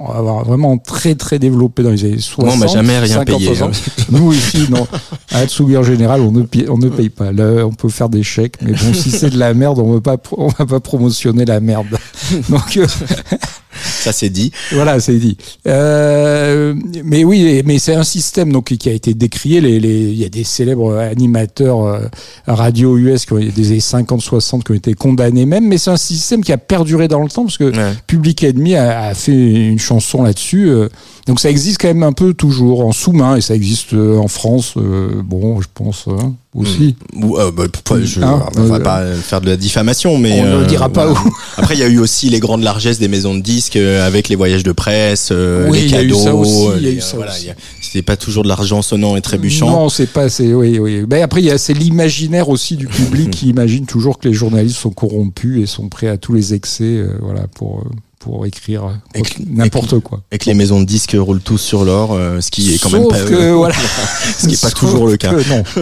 vraiment 0.45 0.77
très 0.77 1.15
très 1.15 1.39
développé 1.39 1.81
dans 1.83 1.89
les 1.89 2.05
années 2.05 2.19
60. 2.19 2.45
Moi, 2.45 2.53
on 2.53 2.57
m'a 2.57 2.67
jamais 2.67 2.99
rien 2.99 3.15
50, 3.15 3.25
payé, 3.25 3.55
60. 3.55 3.75
Nous 4.11 4.33
ici 4.33 4.67
non, 4.69 4.87
à 5.31 5.45
Tsugi 5.47 5.77
en 5.77 5.83
général 5.83 6.21
on 6.21 6.31
ne 6.31 6.43
paye, 6.43 6.65
on 6.69 6.77
ne 6.77 6.89
paye 6.89 7.09
pas. 7.09 7.31
Là, 7.31 7.65
on 7.65 7.71
peut 7.71 7.89
faire 7.89 8.09
des 8.09 8.23
chèques 8.23 8.55
mais 8.61 8.71
bon 8.71 8.93
si 8.93 9.09
c'est 9.09 9.29
de 9.31 9.37
la 9.39 9.53
merde 9.53 9.79
on 9.79 9.99
on 10.37 10.47
va 10.47 10.65
pas 10.65 10.79
promotionner 10.79 11.45
la 11.45 11.59
merde. 11.59 11.87
Donc 12.49 12.77
euh, 12.77 12.85
Ça 14.01 14.11
c'est 14.11 14.29
dit. 14.29 14.51
voilà, 14.71 14.99
c'est 14.99 15.17
dit. 15.17 15.37
Euh, 15.67 16.73
mais 17.03 17.23
oui, 17.23 17.61
mais 17.65 17.79
c'est 17.79 17.95
un 17.95 18.03
système 18.03 18.51
donc 18.51 18.65
qui 18.65 18.89
a 18.89 18.91
été 18.91 19.13
décrié. 19.13 19.61
Les, 19.61 19.79
les, 19.79 20.09
il 20.11 20.17
y 20.17 20.25
a 20.25 20.29
des 20.29 20.43
célèbres 20.43 20.97
animateurs 20.97 21.83
euh, 21.83 21.99
radio 22.47 22.97
US 22.97 23.25
qui 23.25 23.33
ont 23.33 23.39
des 23.39 23.67
années 23.67 23.79
50-60 23.79 24.63
qui 24.63 24.71
ont 24.71 24.75
été 24.75 24.93
condamnés 24.93 25.45
même. 25.45 25.67
Mais 25.67 25.77
c'est 25.77 25.91
un 25.91 25.97
système 25.97 26.43
qui 26.43 26.51
a 26.51 26.57
perduré 26.57 27.07
dans 27.07 27.21
le 27.21 27.29
temps 27.29 27.43
parce 27.43 27.57
que 27.57 27.69
Ouais. 27.69 27.93
Public 28.07 28.43
Enemy 28.43 28.75
a, 28.75 28.98
a 29.07 29.13
fait 29.13 29.31
une 29.31 29.79
chanson 29.79 30.23
là-dessus. 30.23 30.69
euh, 30.69 30.89
donc 31.27 31.39
ça 31.39 31.51
existe 31.51 31.79
quand 31.79 31.89
même 31.89 32.01
un 32.01 32.11
peu 32.13 32.33
toujours 32.33 32.83
en 32.83 32.91
sous-main 32.91 33.35
et 33.35 33.41
ça 33.41 33.53
existe 33.53 33.93
euh, 33.93 34.17
en 34.17 34.27
France. 34.27 34.73
euh, 34.77 35.21
bon, 35.23 35.61
je 35.61 35.67
pense 35.71 36.05
hein, 36.07 36.33
aussi. 36.55 36.95
Ou, 37.15 37.37
euh, 37.37 37.51
bah, 37.51 37.65
je, 38.03 38.21
Hein, 38.21 38.43
on 38.57 38.63
va 38.63 38.77
euh, 38.77 38.79
pas 38.79 39.05
faire 39.13 39.39
de 39.39 39.45
la 39.47 39.55
diffamation, 39.55 40.17
mais 40.17 40.41
On 40.41 40.45
ne 40.45 40.59
le 40.61 40.65
dira 40.65 40.89
pas 40.89 41.11
où. 41.11 41.17
Après, 41.57 41.75
il 41.75 41.79
y 41.79 41.83
a 41.83 41.87
eu 41.87 41.99
aussi 41.99 42.29
les 42.29 42.39
grandes 42.39 42.63
largesses 42.63 42.97
des 42.97 43.07
maisons 43.09 43.35
de 43.35 43.41
disques 43.41 43.75
avec 43.75 44.27
les 44.27 44.35
voyages 44.35 44.63
de 44.63 44.71
presse, 44.71 45.31
Oui, 45.69 45.81
les 45.81 45.87
cadeaux. 45.91 46.41
voilà, 47.15 47.33
C'était 47.81 48.01
pas 48.01 48.17
toujours 48.17 48.41
de 48.43 48.47
l'argent 48.47 48.81
sonnant 48.81 49.15
et 49.15 49.21
trébuchant. 49.21 49.69
Non, 49.69 49.89
c'est 49.89 50.07
pas, 50.11 50.29
c'est, 50.29 50.51
oui, 50.53 50.79
oui. 50.79 51.03
Ben 51.05 51.21
après, 51.21 51.41
il 51.41 51.45
y 51.45 51.51
a, 51.51 51.59
c'est 51.59 51.73
l'imaginaire 51.75 52.49
aussi 52.49 52.75
du 52.75 52.87
public 52.87 53.29
qui 53.37 53.49
imagine 53.49 53.85
toujours 53.85 54.17
que 54.17 54.27
les 54.27 54.33
journalistes 54.33 54.77
sont 54.77 54.89
corrompus 54.91 55.61
et 55.61 55.65
sont 55.67 55.89
prêts 55.89 56.07
à 56.07 56.17
tous 56.17 56.33
les 56.33 56.55
excès, 56.55 57.03
voilà, 57.21 57.45
pour, 57.55 57.83
pour 58.19 58.45
écrire 58.45 58.83
euh, 59.15 59.21
n'importe 59.49 59.99
quoi. 59.99 60.19
Et 60.31 60.37
que 60.37 60.45
les 60.45 60.53
maisons 60.53 60.81
de 60.81 60.85
disques 60.85 61.15
roulent 61.17 61.39
tous 61.41 61.57
sur 61.57 61.85
l'or, 61.85 62.09
euh, 62.13 62.41
ce 62.41 62.51
qui 62.51 62.73
est 62.73 62.77
quand 62.77 62.89
même 62.89 63.07
pas, 63.07 63.19
que, 63.21 63.51
voilà. 63.53 63.73
ce 64.37 64.45
qui 64.47 64.53
est 64.55 64.61
pas 64.61 64.69
Sauf 64.69 64.73
toujours 64.79 65.07
le 65.07 65.15
cas. 65.17 65.31
non. 65.31 65.63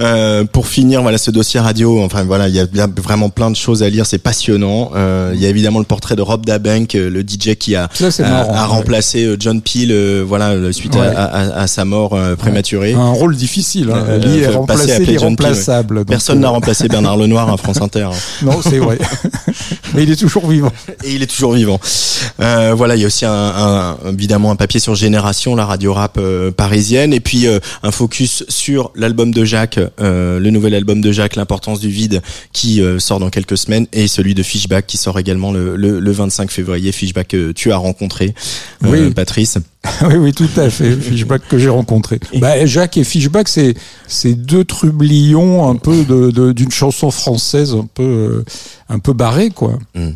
Euh, 0.00 0.44
pour 0.44 0.66
finir, 0.68 1.02
voilà 1.02 1.16
ce 1.18 1.30
dossier 1.30 1.58
radio. 1.60 2.00
Enfin 2.02 2.22
voilà, 2.24 2.48
il 2.48 2.54
y 2.54 2.60
a 2.60 2.66
il 2.70 2.76
y 2.76 2.80
a 2.80 2.86
vraiment 3.02 3.30
plein 3.30 3.50
de 3.50 3.56
choses 3.56 3.82
à 3.82 3.88
lire. 3.88 4.04
C'est 4.06 4.18
passionnant. 4.18 4.90
Il 5.32 5.40
y 5.40 5.46
a 5.46 5.48
évidemment 5.48 5.78
le 5.78 5.84
portrait 5.84 6.16
de 6.16 6.22
Rob 6.22 6.44
Dabank, 6.44 6.92
le 6.94 7.20
DJ 7.22 7.54
qui 7.58 7.74
a 7.74 7.88
Ça, 7.94 8.08
a, 8.18 8.28
marrant, 8.28 8.50
a 8.50 8.52
ouais. 8.52 8.66
remplacé 8.66 9.36
John 9.38 9.60
Peel, 9.62 10.20
voilà 10.22 10.72
suite 10.72 10.94
à- 10.96 11.00
Ouais. 11.00 11.06
à, 11.06 11.24
à- 11.24 11.60
à 11.62 11.66
sa 11.66 11.84
mort 11.84 12.16
prématurée. 12.38 12.92
Un 12.94 13.10
rôle 13.10 13.36
difficile, 13.36 13.90
hein. 13.90 14.18
Lui, 14.18 14.40
l'irremplaçable. 14.40 15.98
Donc, 16.00 16.06
Personne 16.08 16.40
n'a 16.40 16.48
remplacé 16.50 16.88
Bernard 16.88 17.16
Lenoir 17.16 17.50
à 17.52 17.56
France 17.56 17.80
Inter. 17.80 18.08
Non, 18.42 18.60
c'est 18.62 18.78
vrai. 18.78 18.98
Mais 19.94 20.02
il 20.02 20.10
est 20.10 20.16
toujours 20.16 20.46
vivant. 20.48 20.72
Et 21.04 21.14
il 21.14 21.22
est 21.22 21.26
toujours 21.26 21.55
Euh, 22.40 22.74
voilà, 22.76 22.96
il 22.96 23.00
y 23.00 23.04
a 23.04 23.06
aussi 23.06 23.24
un, 23.24 23.32
un- 23.32 23.98
évidemment 24.12 24.50
un 24.50 24.56
papier 24.56 24.80
sur 24.80 24.94
Génération, 24.94 25.54
la 25.56 25.64
radio 25.64 25.92
rap 25.94 26.18
euh, 26.18 26.50
parisienne, 26.50 27.12
et 27.12 27.20
puis 27.20 27.46
euh, 27.46 27.58
un 27.82 27.90
focus 27.90 28.44
sur 28.48 28.90
l'album 28.94 29.32
de 29.32 29.44
Jacques, 29.44 29.78
le 29.98 30.50
nouvel 30.50 30.74
album 30.74 31.00
de 31.00 31.12
Jacques, 31.12 31.36
l'importance 31.36 31.80
du 31.80 31.88
vide, 31.88 32.20
qui 32.52 32.82
sort 32.98 33.20
dans 33.20 33.30
quelques 33.30 33.56
semaines, 33.58 33.86
et 33.92 34.08
celui 34.08 34.34
de 34.34 34.42
Fishback 34.42 34.86
qui 34.86 34.96
sort 34.96 35.18
également 35.18 35.52
le, 35.52 35.76
le, 35.76 36.00
le 36.00 36.12
25 36.12 36.50
février. 36.50 36.92
Fishback 36.92 37.28
que 37.28 37.52
tu 37.52 37.72
as 37.72 37.76
rencontré, 37.76 38.34
Oui. 38.84 39.10
Patrice. 39.10 39.58
oui, 40.02 40.14
oui, 40.16 40.32
tout 40.32 40.48
à 40.56 40.68
fait. 40.68 40.96
Fishback 40.96 41.42
que 41.48 41.58
j'ai 41.58 41.68
rencontré. 41.68 42.18
Bah, 42.36 42.66
Jacques 42.66 42.96
et 42.96 43.04
Fishback, 43.04 43.48
c'est 43.48 43.74
c'est 44.08 44.34
deux 44.34 44.64
trublions 44.64 45.68
un 45.70 45.76
peu 45.76 46.04
de 46.04 46.30
de- 46.30 46.52
d'une 46.52 46.70
chanson 46.72 47.10
française 47.10 47.72
un 47.74 47.86
peu 47.92 48.44
un 48.88 48.98
peu 48.98 49.12
barrée 49.12 49.50
quoi. 49.50 49.78
Mm. 49.94 50.08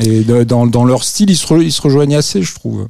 Et 0.00 0.20
de- 0.20 0.44
dans 0.44 0.66
dans 0.66 0.84
leur 0.84 1.02
style, 1.04 1.30
ils 1.30 1.36
se 1.36 1.46
re- 1.46 1.62
ils 1.62 1.72
se 1.72 1.80
rejoignent 1.82 2.16
assez, 2.16 2.42
je 2.42 2.54
trouve. 2.54 2.86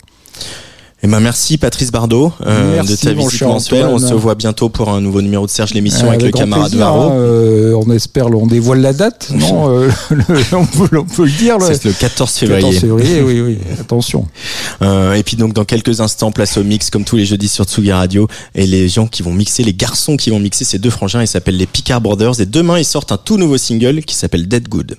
Eh 1.00 1.06
ben 1.06 1.20
merci 1.20 1.58
Patrice 1.58 1.92
Bardot 1.92 2.32
euh, 2.44 2.72
Merci, 2.74 2.90
de 2.90 2.96
ta 2.96 3.12
visite 3.12 3.42
mensuelle. 3.42 3.87
On 3.87 3.98
se 4.00 4.14
voit 4.14 4.34
bientôt 4.34 4.68
pour 4.68 4.88
un 4.88 5.00
nouveau 5.00 5.22
numéro 5.22 5.46
de 5.46 5.50
Serge 5.50 5.72
l'émission 5.72 6.06
Euh, 6.06 6.14
avec, 6.14 6.22
le 6.22 6.30
camarade 6.32 6.70
plaisir, 6.72 6.84
Varro. 6.87 7.11
hein, 7.11 7.14
euh, 7.14 7.72
on 7.80 7.88
espère, 7.92 8.26
on 8.26 8.48
dévoile 8.48 8.80
la 8.80 8.92
date, 8.92 9.30
non 9.32 9.68
euh, 9.78 9.88
le- 10.11 10.24
on, 10.56 10.66
peut, 10.66 10.98
on 10.98 11.04
peut 11.04 11.24
le 11.26 11.30
dire. 11.30 11.56
C'est 11.61 11.84
le 11.84 11.92
14 11.92 12.00
14 12.00 12.34
février. 12.34 12.72
février, 12.80 13.22
oui, 13.22 13.40
oui, 13.40 13.58
attention. 13.80 14.26
Et 14.82 15.22
puis 15.24 15.37
donc 15.37 15.52
dans 15.54 15.64
quelques 15.64 16.00
instants, 16.00 16.32
place 16.32 16.56
au 16.56 16.64
mix 16.64 16.90
comme 16.90 17.04
tous 17.04 17.16
les 17.16 17.26
jeudis 17.26 17.46
sur 17.48 17.64
Tsugi 17.64 17.92
Radio. 17.92 18.26
Et 18.56 18.66
les 18.66 18.88
gens 18.88 19.06
qui 19.06 19.22
vont 19.22 19.32
mixer, 19.32 19.62
les 19.62 19.74
garçons 19.74 20.16
qui 20.16 20.30
vont 20.30 20.40
mixer, 20.40 20.64
ces 20.64 20.80
deux 20.80 20.90
frangins, 20.90 21.22
ils 21.22 21.28
s'appellent 21.28 21.58
les 21.58 21.66
Picard 21.66 22.00
Brothers. 22.00 22.40
Et 22.40 22.46
demain, 22.46 22.76
ils 22.76 22.84
sortent 22.84 23.12
un 23.12 23.18
tout 23.18 23.37
nouveau 23.37 23.56
single 23.56 24.02
qui 24.02 24.16
s'appelle 24.16 24.48
Dead 24.48 24.68
Good. 24.68 24.96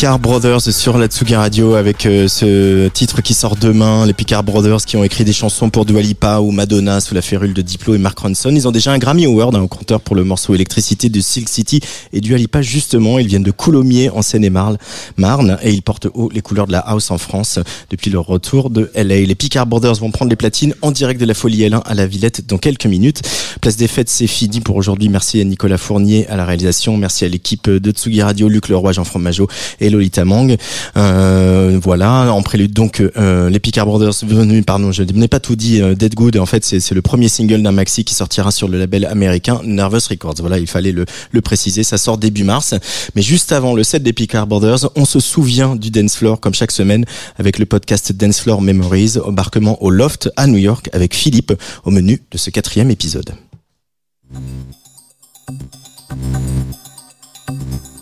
Picard 0.00 0.18
Brothers 0.18 0.62
sur 0.62 0.96
la 0.96 1.08
Tsugi 1.08 1.34
Radio 1.34 1.74
avec 1.74 2.06
euh, 2.06 2.26
ce 2.26 2.88
titre 2.88 3.20
qui 3.20 3.34
sort 3.34 3.54
demain. 3.56 4.06
Les 4.06 4.14
Picard 4.14 4.42
Brothers 4.42 4.86
qui 4.86 4.96
ont 4.96 5.04
écrit 5.04 5.24
des 5.24 5.34
chansons 5.34 5.68
pour 5.68 5.84
Dua 5.84 6.00
Lipa 6.00 6.40
ou 6.40 6.52
Madonna 6.52 7.00
sous 7.00 7.14
la 7.14 7.20
férule 7.20 7.52
de 7.52 7.60
Diplo 7.60 7.94
et 7.94 7.98
Mark 7.98 8.18
Ronson. 8.18 8.48
Ils 8.48 8.66
ont 8.66 8.70
déjà 8.70 8.92
un 8.92 8.98
Grammy 8.98 9.26
Award 9.26 9.54
hein, 9.54 9.60
au 9.60 9.68
compteur 9.68 10.00
pour 10.00 10.16
le 10.16 10.24
morceau 10.24 10.54
Électricité 10.54 11.10
de 11.10 11.20
Silk 11.20 11.50
City 11.50 11.80
et 12.14 12.22
Dua 12.22 12.38
Lipa 12.38 12.62
justement. 12.62 13.18
Ils 13.18 13.26
viennent 13.26 13.42
de 13.42 13.50
Coulommiers 13.50 14.08
en 14.08 14.22
Seine-et-Marne 14.22 14.78
Marne, 15.18 15.58
et 15.62 15.70
ils 15.70 15.82
portent 15.82 16.08
haut 16.14 16.30
les 16.32 16.40
couleurs 16.40 16.66
de 16.66 16.72
la 16.72 16.78
house 16.78 17.10
en 17.10 17.18
France 17.18 17.58
depuis 17.90 18.10
leur 18.10 18.24
retour 18.24 18.70
de 18.70 18.90
LA. 18.94 19.20
Les 19.26 19.34
Picard 19.34 19.66
Brothers 19.66 19.96
vont 19.96 20.10
prendre 20.10 20.30
les 20.30 20.36
platines 20.36 20.74
en 20.80 20.92
direct 20.92 21.20
de 21.20 21.26
la 21.26 21.34
Folie 21.34 21.68
L1 21.68 21.82
à 21.84 21.92
la 21.92 22.06
Villette 22.06 22.46
dans 22.46 22.56
quelques 22.56 22.86
minutes. 22.86 23.20
Place 23.60 23.76
des 23.76 23.86
fêtes, 23.86 24.08
c'est 24.08 24.26
fini 24.26 24.60
pour 24.60 24.76
aujourd'hui. 24.76 25.10
Merci 25.10 25.42
à 25.42 25.44
Nicolas 25.44 25.76
Fournier 25.76 26.26
à 26.28 26.36
la 26.36 26.46
réalisation. 26.46 26.96
Merci 26.96 27.26
à 27.26 27.28
l'équipe 27.28 27.68
de 27.68 27.90
Tsugi 27.90 28.22
Radio, 28.22 28.48
Luc 28.48 28.70
Leroy, 28.70 28.92
Jean 28.92 29.04
Fromageau 29.04 29.46
et 29.78 29.89
Lolita 29.90 30.24
Mang. 30.24 30.56
Euh, 30.96 31.78
voilà, 31.82 32.32
en 32.32 32.42
prélude 32.42 32.72
donc 32.72 33.00
euh, 33.00 33.50
les 33.50 33.60
Picard 33.60 33.86
Brothers 33.86 34.24
venus, 34.26 34.64
pardon, 34.64 34.92
je 34.92 35.02
n'ai 35.02 35.28
pas 35.28 35.40
tout 35.40 35.56
dit. 35.56 35.80
euh, 35.80 35.94
Dead 35.94 36.14
Good, 36.14 36.36
en 36.36 36.46
fait, 36.46 36.64
c'est 36.64 36.94
le 36.94 37.02
premier 37.02 37.28
single 37.28 37.62
d'un 37.62 37.72
maxi 37.72 38.04
qui 38.04 38.14
sortira 38.14 38.50
sur 38.50 38.68
le 38.68 38.78
label 38.78 39.04
américain 39.06 39.60
Nervous 39.64 40.08
Records. 40.08 40.36
Voilà, 40.38 40.58
il 40.58 40.66
fallait 40.66 40.92
le, 40.92 41.04
le 41.30 41.40
préciser. 41.40 41.82
Ça 41.82 41.98
sort 41.98 42.18
début 42.18 42.44
mars. 42.44 42.74
Mais 43.14 43.22
juste 43.22 43.52
avant 43.52 43.74
le 43.74 43.82
set 43.82 44.02
des 44.02 44.12
Picard 44.12 44.46
Brothers, 44.46 44.90
on 44.96 45.04
se 45.04 45.20
souvient 45.20 45.76
du 45.76 45.90
dance 45.90 46.16
floor 46.16 46.40
comme 46.40 46.54
chaque 46.54 46.72
semaine 46.72 47.04
avec 47.38 47.58
le 47.58 47.66
podcast 47.66 48.12
Dance 48.12 48.40
Floor 48.40 48.62
Memories, 48.62 49.14
embarquement 49.24 49.82
au 49.82 49.90
Loft 49.90 50.30
à 50.36 50.46
New 50.46 50.58
York 50.58 50.88
avec 50.92 51.14
Philippe 51.14 51.52
au 51.84 51.90
menu 51.90 52.22
de 52.30 52.38
ce 52.38 52.50
quatrième 52.50 52.90
épisode. 52.90 53.30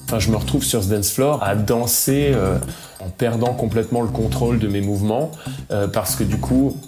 Enfin, 0.08 0.20
je 0.20 0.30
me 0.30 0.36
retrouve 0.36 0.64
sur 0.64 0.82
ce 0.82 0.88
dance 0.88 1.10
floor 1.10 1.42
à 1.42 1.54
danser 1.54 2.30
euh, 2.32 2.58
en 2.98 3.10
perdant 3.10 3.52
complètement 3.52 4.00
le 4.00 4.08
contrôle 4.08 4.58
de 4.58 4.66
mes 4.66 4.80
mouvements 4.80 5.32
euh, 5.70 5.86
parce 5.86 6.16
que 6.16 6.24
du 6.24 6.38
coup, 6.38 6.78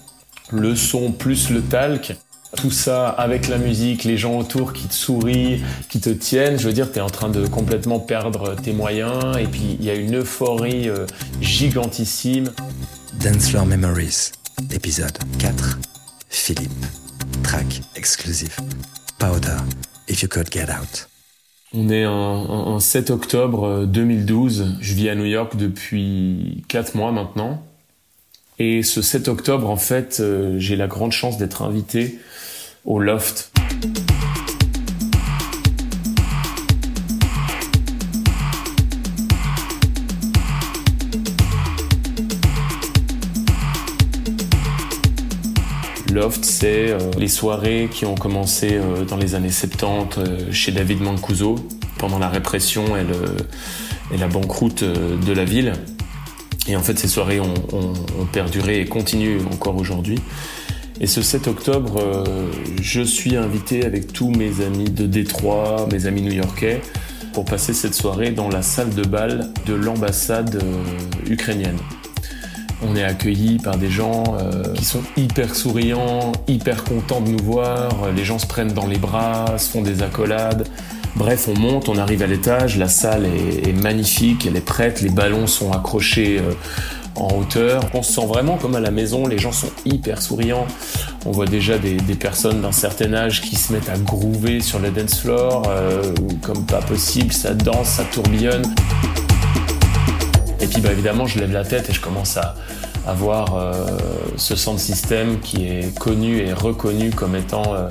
le 0.51 0.75
son 0.75 1.13
plus 1.13 1.51
le 1.51 1.61
talc, 1.61 2.17
tout 2.57 2.71
ça 2.71 3.11
avec 3.11 3.49
la 3.49 3.59
musique, 3.59 4.05
les 4.05 4.17
gens 4.17 4.39
autour 4.39 4.73
qui 4.73 4.89
te 4.89 4.95
sourient, 4.95 5.63
qui 5.91 6.01
te 6.01 6.09
tiennent, 6.09 6.59
je 6.59 6.67
veux 6.67 6.73
dire, 6.73 6.91
tu 6.91 6.99
es 6.99 7.03
en 7.03 7.11
train 7.11 7.29
de 7.29 7.47
complètement 7.47 8.01
perdre 8.01 8.57
tes 8.57 8.73
moyens 8.73 9.37
et 9.39 9.45
puis 9.45 9.77
il 9.79 9.85
y 9.85 9.91
a 9.91 9.95
une 9.95 10.17
euphorie 10.17 10.89
euh, 10.89 11.05
gigantissime. 11.43 12.51
Dance 13.23 13.51
Floor 13.51 13.67
Memories, 13.67 14.33
épisode 14.73 15.19
4. 15.39 15.79
Philippe. 16.31 16.87
Track 17.43 17.83
exclusif. 17.97 18.57
Powder, 19.19 19.59
If 20.09 20.23
You 20.23 20.29
Could 20.29 20.51
Get 20.51 20.71
Out. 20.71 21.10
On 21.73 21.89
est 21.89 22.05
en, 22.07 22.13
en- 22.13 22.67
en 22.75 22.81
7 22.81 23.11
octobre 23.11 23.65
euh, 23.65 23.87
2012. 23.87 24.77
Je 24.81 24.95
vis 24.95 25.09
à 25.09 25.15
New 25.15 25.25
York 25.25 25.57
depuis 25.57 26.65
4 26.69 26.95
mois 26.97 27.13
maintenant. 27.13 27.63
Et 28.59 28.83
ce 28.83 29.01
7 29.03 29.29
octobre, 29.29 29.71
en 29.71 29.77
fait, 29.77 30.19
euh, 30.21 30.59
j'ai 30.59 30.77
la 30.77 30.87
grande 30.87 31.13
chance 31.13 31.39
d'être 31.39 31.63
invité 31.63 32.19
au 32.85 32.99
Loft. 32.99 33.53
Loft, 46.13 46.45
c'est 46.45 46.91
euh, 46.91 46.99
les 47.19 47.29
soirées 47.29 47.89
qui 47.91 48.05
ont 48.05 48.15
commencé 48.15 48.71
euh, 48.73 49.05
dans 49.05 49.17
les 49.17 49.35
années 49.35 49.51
70 49.51 50.19
euh, 50.19 50.53
chez 50.53 50.73
David 50.73 51.01
Mancuso 51.01 51.57
pendant 51.99 52.19
la 52.19 52.29
répression 52.29 52.97
et, 52.97 53.05
la 54.19 54.27
banqueroute 54.27 54.83
de 54.83 55.33
la 55.33 55.45
ville. 55.45 55.73
Et 56.67 56.75
en 56.75 56.81
fait, 56.81 56.99
ces 56.99 57.09
soirées 57.09 57.41
ont, 57.41 57.55
perduré 58.33 58.81
et 58.81 58.87
continuent 58.87 59.41
encore 59.53 59.77
aujourd'hui. 59.77 60.19
Et 61.01 61.07
ce 61.07 61.23
7 61.23 61.47
octobre, 61.47 62.03
je 62.81 63.03
suis 63.03 63.37
invité 63.37 63.85
avec 63.85 64.13
tous 64.13 64.31
mes 64.31 64.65
amis 64.65 64.91
de 64.91 65.07
Détroit, 65.07 65.87
mes 65.93 66.07
amis 66.07 66.23
new-yorkais, 66.23 66.81
pour 67.35 67.45
passer 67.45 67.73
cette 67.73 67.95
soirée 67.95 68.31
dans 68.31 68.49
la 68.49 68.63
salle 68.63 68.91
de 68.95 69.03
bal 69.03 69.53
de 69.67 69.75
l'ambassade 69.75 70.63
ukrainienne. 71.29 71.79
On 72.83 72.97
est 72.97 73.05
accueillis 73.05 73.59
par 73.59 73.77
des 73.77 73.91
gens 73.91 74.25
euh, 74.41 74.73
qui 74.75 74.85
sont 74.85 75.03
hyper 75.17 75.55
souriants, 75.55 76.33
hyper 76.49 76.85
contents 76.85 77.21
de 77.21 77.31
nous 77.31 77.43
voir. 77.43 78.11
Les 78.17 78.25
gens 78.25 78.39
se 78.39 78.47
prennent 78.47 78.73
dans 78.73 78.87
les 78.87 78.99
bras, 78.99 79.59
se 79.59 79.71
font 79.71 79.83
des 79.83 80.03
accolades. 80.03 80.67
Bref, 81.17 81.49
on 81.49 81.59
monte, 81.59 81.89
on 81.89 81.99
arrive 81.99 82.23
à 82.23 82.27
l'étage, 82.27 82.79
la 82.79 82.89
salle 82.89 83.27
est, 83.27 83.73
magnifique, 83.73 84.47
elle 84.47 84.57
est 84.57 84.65
prête, 84.65 85.01
les 85.01 85.11
ballons 85.11 85.47
sont 85.47 85.73
accrochés 85.73 86.39
euh, 86.39 86.53
en 87.17 87.37
hauteur. 87.37 87.83
On 87.95 88.03
se 88.03 88.13
sent 88.13 88.27
vraiment 88.27 88.57
comme 88.57 88.75
à 88.77 88.81
la 88.81 88.91
maison, 88.91 89.27
les 89.27 89.39
gens 89.39 89.53
sont 89.53 89.71
hyper 89.85 90.23
souriants. 90.23 90.67
On 91.27 91.33
voit 91.33 91.47
déjà 91.47 91.79
des, 91.79 91.95
des 91.95 92.15
personnes 92.15 92.63
d'un 92.63 92.73
certain 92.73 93.13
âge 93.13 93.43
qui 93.43 93.57
se 93.57 93.73
mettent 93.73 93.91
à 93.91 93.99
groover 93.99 94.61
sur 94.61 94.79
le 94.79 94.91
dance 94.91 95.21
floor, 95.21 95.65
euh, 95.69 96.15
comme 96.43 96.65
pas 96.65 96.81
possible, 96.81 97.33
ça 97.33 97.55
danse, 97.55 97.89
ça 97.89 98.05
tourbillonne. 98.05 98.63
Et 100.61 100.67
puis 100.67 100.81
bah, 100.81 100.93
évidemment, 100.93 101.27
je 101.27 101.39
lève 101.39 101.53
la 101.53 101.65
tête 101.65 101.89
et 101.91 101.93
je 101.93 102.01
commence 102.01 102.37
à, 102.37 102.55
à 103.07 103.15
voir 103.15 103.57
euh, 103.57 103.73
ce 104.37 104.57
sound 104.57 104.79
system 104.79 105.41
qui 105.41 105.67
est 105.67 105.99
connu 105.99 106.39
et 106.39 106.53
reconnu 106.53 107.11
comme 107.11 107.35
étant 107.35 107.75
euh, 107.75 107.89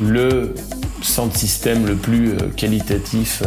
le 0.00 0.54
sound 1.02 1.36
system 1.36 1.86
le 1.86 1.96
plus 1.96 2.30
euh, 2.30 2.48
qualitatif 2.56 3.42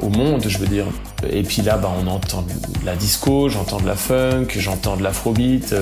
au 0.00 0.10
monde, 0.10 0.44
je 0.46 0.58
veux 0.58 0.66
dire. 0.66 0.84
Et 1.28 1.42
puis 1.42 1.62
là, 1.62 1.76
bah, 1.76 1.90
on 2.00 2.06
entend 2.06 2.44
la 2.84 2.94
disco, 2.94 3.48
j'entends 3.48 3.80
de 3.80 3.86
la 3.86 3.96
funk, 3.96 4.46
j'entends 4.56 4.96
de 4.96 5.02
l'afrobeat, 5.02 5.74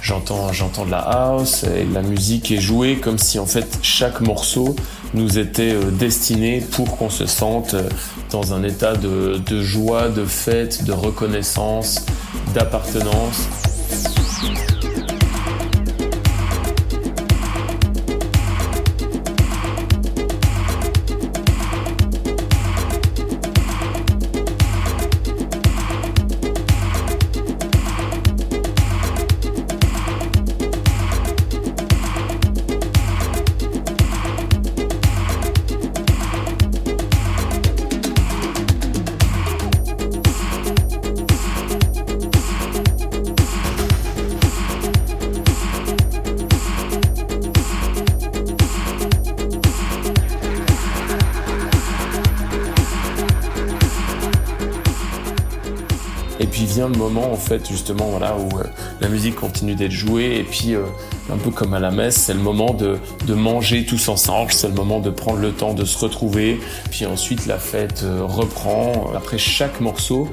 j'entends, 0.00 0.52
j'entends 0.52 0.84
de 0.84 0.92
la 0.92 1.00
house, 1.00 1.64
et 1.64 1.84
la 1.84 2.02
musique 2.02 2.52
est 2.52 2.60
jouée 2.60 2.96
comme 2.96 3.18
si 3.18 3.40
en 3.40 3.46
fait 3.46 3.78
chaque 3.82 4.20
morceau 4.20 4.76
nous 5.16 5.38
était 5.38 5.74
euh, 5.74 5.90
destiné 5.90 6.60
pour 6.60 6.96
qu'on 6.96 7.10
se 7.10 7.26
sente 7.26 7.74
euh, 7.74 7.88
dans 8.30 8.52
un 8.52 8.62
état 8.62 8.94
de, 8.94 9.38
de 9.38 9.62
joie, 9.62 10.08
de 10.08 10.24
fête, 10.24 10.84
de 10.84 10.92
reconnaissance, 10.92 12.04
d'appartenance. 12.54 13.48
Le 56.88 56.98
moment 56.98 57.32
en 57.32 57.36
fait 57.36 57.68
justement 57.68 58.06
voilà 58.10 58.36
où 58.36 58.58
euh, 58.58 58.64
la 59.00 59.08
musique 59.08 59.34
continue 59.34 59.74
d'être 59.74 59.90
jouée 59.90 60.36
et 60.36 60.44
puis 60.44 60.74
euh, 60.74 60.84
un 61.32 61.36
peu 61.36 61.50
comme 61.50 61.74
à 61.74 61.80
la 61.80 61.90
messe 61.90 62.16
c'est 62.16 62.34
le 62.34 62.40
moment 62.40 62.74
de, 62.74 62.98
de 63.26 63.34
manger 63.34 63.84
tous 63.84 64.08
ensemble 64.08 64.52
c'est 64.52 64.68
le 64.68 64.74
moment 64.74 65.00
de 65.00 65.10
prendre 65.10 65.40
le 65.40 65.50
temps 65.50 65.74
de 65.74 65.84
se 65.84 65.98
retrouver 65.98 66.60
puis 66.90 67.04
ensuite 67.04 67.46
la 67.46 67.58
fête 67.58 68.02
euh, 68.04 68.22
reprend. 68.22 69.12
Après 69.16 69.38
chaque 69.38 69.80
morceau 69.80 70.28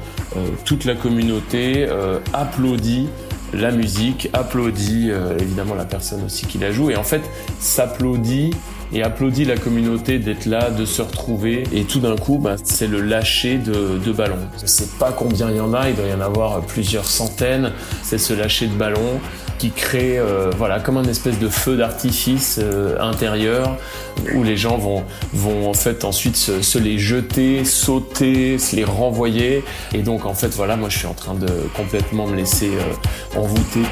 toute 0.65 0.85
la 0.85 0.95
communauté 0.95 1.87
applaudit 2.33 3.09
la 3.53 3.71
musique 3.71 4.29
applaudit 4.33 5.11
évidemment 5.39 5.75
la 5.75 5.85
personne 5.85 6.23
aussi 6.25 6.45
qui 6.45 6.57
la 6.57 6.71
joue 6.71 6.89
et 6.89 6.95
en 6.95 7.03
fait 7.03 7.21
s'applaudit 7.59 8.51
et 8.93 9.03
applaudit 9.03 9.45
la 9.45 9.57
communauté 9.57 10.19
d'être 10.19 10.45
là, 10.45 10.69
de 10.69 10.85
se 10.85 11.01
retrouver. 11.01 11.63
Et 11.73 11.83
tout 11.83 11.99
d'un 11.99 12.15
coup, 12.15 12.37
bah, 12.37 12.55
c'est 12.63 12.87
le 12.87 13.01
lâcher 13.01 13.57
de, 13.57 13.97
de 13.97 14.11
ballons. 14.11 14.47
Je 14.61 14.67
sais 14.67 14.87
pas 14.99 15.11
combien 15.11 15.49
il 15.49 15.57
y 15.57 15.59
en 15.59 15.73
a, 15.73 15.89
il 15.89 15.95
doit 15.95 16.07
y 16.07 16.13
en 16.13 16.21
avoir 16.21 16.61
plusieurs 16.61 17.05
centaines. 17.05 17.71
C'est 18.03 18.17
ce 18.17 18.33
lâcher 18.33 18.67
de 18.67 18.75
ballons 18.75 19.19
qui 19.57 19.71
crée, 19.71 20.19
euh, 20.19 20.51
voilà, 20.57 20.79
comme 20.79 20.97
un 20.97 21.05
espèce 21.05 21.39
de 21.39 21.47
feu 21.47 21.77
d'artifice 21.77 22.59
euh, 22.61 22.99
intérieur 22.99 23.77
où 24.35 24.43
les 24.43 24.57
gens 24.57 24.77
vont, 24.77 25.03
en 25.69 25.73
fait 25.73 26.03
ensuite 26.03 26.35
se, 26.35 26.61
se 26.61 26.77
les 26.77 26.97
jeter, 26.97 27.63
sauter, 27.65 28.57
se 28.57 28.75
les 28.75 28.83
renvoyer. 28.83 29.63
Et 29.93 30.01
donc 30.01 30.25
en 30.25 30.33
fait, 30.33 30.49
voilà, 30.49 30.75
moi 30.75 30.89
je 30.89 30.97
suis 30.97 31.07
en 31.07 31.13
train 31.13 31.35
de 31.35 31.47
complètement 31.75 32.27
me 32.27 32.35
laisser 32.35 32.71
euh, 32.75 33.39
envoûter. 33.39 33.83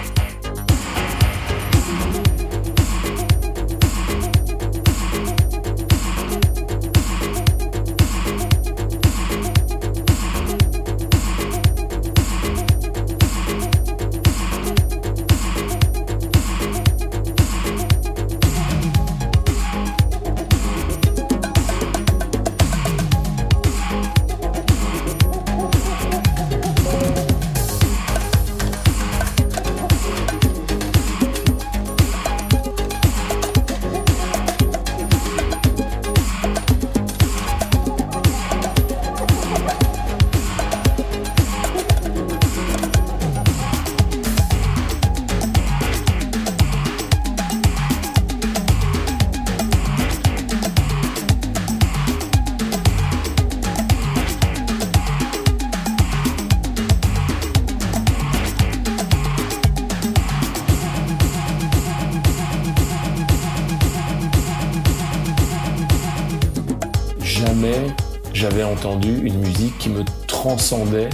Entendu 68.63 69.19
une 69.23 69.37
musique 69.39 69.77
qui 69.77 69.89
me 69.89 70.03
transcendait 70.27 71.09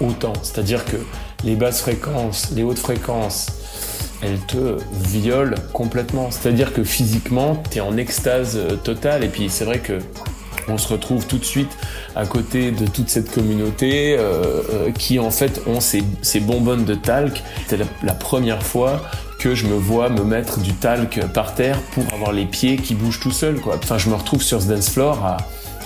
autant. 0.00 0.32
C'est-à-dire 0.42 0.84
que 0.84 0.96
les 1.44 1.56
basses 1.56 1.80
fréquences, 1.80 2.50
les 2.54 2.62
hautes 2.62 2.78
fréquences, 2.78 3.46
elles 4.22 4.38
te 4.40 4.76
violent 4.92 5.56
complètement. 5.72 6.30
C'est-à-dire 6.30 6.72
que 6.72 6.84
physiquement, 6.84 7.62
tu 7.70 7.78
es 7.78 7.80
en 7.80 7.96
extase 7.96 8.56
euh, 8.56 8.76
totale. 8.76 9.24
Et 9.24 9.28
puis 9.28 9.48
c'est 9.48 9.64
vrai 9.64 9.78
que 9.78 9.98
on 10.68 10.78
se 10.78 10.88
retrouve 10.88 11.26
tout 11.26 11.38
de 11.38 11.44
suite 11.44 11.70
à 12.14 12.26
côté 12.26 12.70
de 12.70 12.86
toute 12.86 13.08
cette 13.08 13.32
communauté 13.32 14.16
euh, 14.16 14.62
euh, 14.72 14.90
qui 14.92 15.18
en 15.18 15.30
fait 15.30 15.62
ont 15.66 15.80
ces, 15.80 16.02
bonbonnes 16.40 16.84
de 16.84 16.94
talc. 16.94 17.42
C'était 17.66 17.84
la, 18.02 18.14
première 18.14 18.62
fois 18.62 19.00
que 19.38 19.54
je 19.54 19.66
me 19.66 19.74
vois 19.74 20.10
me 20.10 20.22
mettre 20.22 20.60
du 20.60 20.74
talc 20.74 21.18
par 21.32 21.54
terre 21.54 21.80
pour 21.92 22.04
avoir 22.12 22.32
les 22.32 22.44
pieds 22.44 22.76
qui 22.76 22.94
bougent 22.94 23.20
tout 23.20 23.32
seuls. 23.32 23.58
Enfin, 23.66 23.98
je 23.98 24.10
me 24.10 24.14
retrouve 24.14 24.42
sur 24.42 24.60
ce 24.60 24.68
dance 24.68 24.90
floor 24.90 25.24
à, 25.24 25.38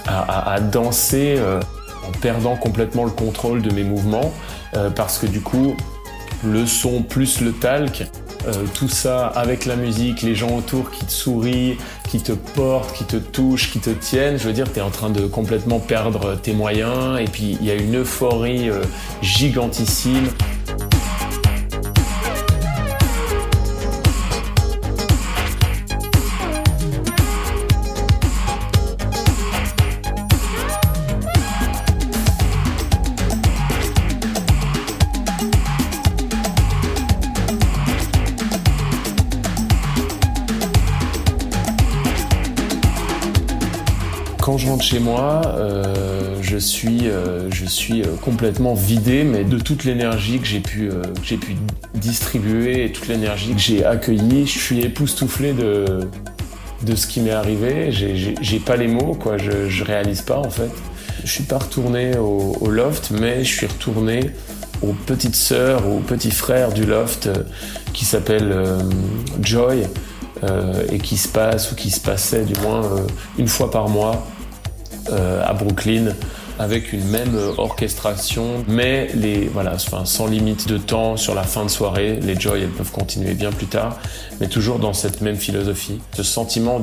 à, 0.07 0.61
danser 0.61 1.37
euh, 1.39 1.61
en 2.07 2.13
perdant 2.19 2.57
complètement 2.57 3.05
le 3.05 3.11
contrôle 3.11 3.63
de 3.63 3.73
mes 3.73 3.85
mouvements 3.85 4.33
euh, 4.77 4.91
parce 4.91 5.19
que 5.19 5.27
du 5.27 5.41
coup, 5.41 5.77
le 6.45 6.67
son 6.67 7.03
plus 7.03 7.41
le 7.41 7.53
talc, 7.53 8.07
euh, 8.47 8.53
tout 8.75 8.89
ça 8.89 9.27
avec 9.27 9.65
la 9.65 9.77
musique, 9.77 10.23
les 10.23 10.35
gens 10.35 10.55
autour 10.57 10.91
qui 10.91 11.07
te 11.07 11.13
sourient, 11.13 11.79
qui 12.09 12.21
te 12.21 12.33
portent, 12.33 12.93
qui 12.93 13.05
te 13.05 13.17
touchent, 13.17 13.71
qui 13.71 13.79
te 13.79 13.91
tiennent, 13.91 14.39
je 14.39 14.45
veux 14.45 14.53
dire, 14.53 14.71
tu 14.71 14.79
es 14.79 14.83
en 14.83 14.91
train 14.91 15.11
de 15.11 15.27
complètement 15.27 15.81
perdre 15.81 16.37
tes 16.37 16.53
moyens 16.53 17.19
et 17.19 17.25
puis 17.25 17.57
il 17.61 17.67
y 17.67 17.71
a 17.71 17.75
une 17.75 17.97
euphorie 17.97 18.69
gigantissime. 19.23 20.29
Chez 44.85 44.99
moi, 44.99 45.41
euh, 45.57 46.37
je 46.43 46.59
suis, 46.59 47.09
euh, 47.09 47.51
je 47.51 47.65
suis 47.65 48.03
euh, 48.03 48.17
complètement 48.21 48.75
vidé, 48.75 49.25
mais 49.25 49.43
de 49.43 49.59
toute 49.59 49.85
l'énergie 49.85 50.39
que 50.39 50.47
j'ai 50.47 50.61
pu, 50.61 50.91
pu 51.23 51.57
distribuer 51.95 52.85
et 52.85 52.93
toute 52.93 53.09
l'énergie 53.09 53.55
que 53.55 53.61
j'ai 53.61 53.83
accueillie, 53.83 54.47
je 54.47 54.59
suis 54.59 54.83
époustouflé 54.83 55.55
de, 55.55 56.01
de 56.83 56.95
ce 56.97 57.07
qui 57.07 57.21
m'est 57.21 57.31
arrivé. 57.31 57.93
J'ai- 57.93 58.59
pas 58.59 58.77
les 58.77 58.89
mots, 58.89 59.15
quoi. 59.15 59.39
Je, 59.39 59.71
je 59.71 59.85
réalise 59.85 60.21
pas 60.21 60.37
en 60.39 60.51
fait. 60.51 60.71
Je 61.25 61.31
suis 61.31 61.45
pas 61.45 61.59
retourné 61.59 62.19
au, 62.19 62.69
loft, 62.69 63.11
mais 63.11 63.43
je 63.43 63.55
suis 63.55 63.67
retourné 63.67 64.33
aux 64.83 64.93
petites 64.93 65.37
sœurs, 65.37 65.89
aux 65.89 66.01
petits 66.01 66.31
frères 66.31 66.73
du 66.73 66.85
loft 66.85 67.31
qui 67.95 68.05
s'appellent 68.05 68.53
euh, 68.53 68.79
Joy 69.41 69.85
et 70.93 70.99
qui 70.99 71.17
se 71.17 71.27
passe 71.27 71.73
ou 71.73 71.75
qui 71.75 71.91
se 71.91 72.01
passait 72.01 72.45
du 72.45 72.53
moins 72.61 72.83
une 73.39 73.49
fois 73.49 73.71
par 73.71 73.89
mois 73.89 74.27
euh, 75.11 75.43
à 75.45 75.53
Brooklyn 75.53 76.15
avec 76.59 76.93
une 76.93 77.05
même 77.09 77.37
orchestration, 77.59 78.65
mais 78.69 79.09
les 79.15 79.47
voilà, 79.47 79.77
sans 79.79 80.27
limite 80.27 80.69
de 80.69 80.79
temps 80.79 81.17
sur 81.17 81.35
la 81.35 81.43
fin 81.43 81.65
de 81.65 81.69
soirée. 81.69 82.21
Les 82.23 82.39
Joy, 82.39 82.63
elles 82.63 82.69
peuvent 82.69 82.93
continuer 82.93 83.35
bien 83.35 83.51
plus 83.51 83.67
tard, 83.67 83.99
mais 84.41 84.47
toujours 84.49 84.79
dans 84.79 84.93
cette 84.93 85.21
même 85.21 85.37
philosophie, 85.37 86.01
ce 86.13 86.23
sentiment 86.23 86.83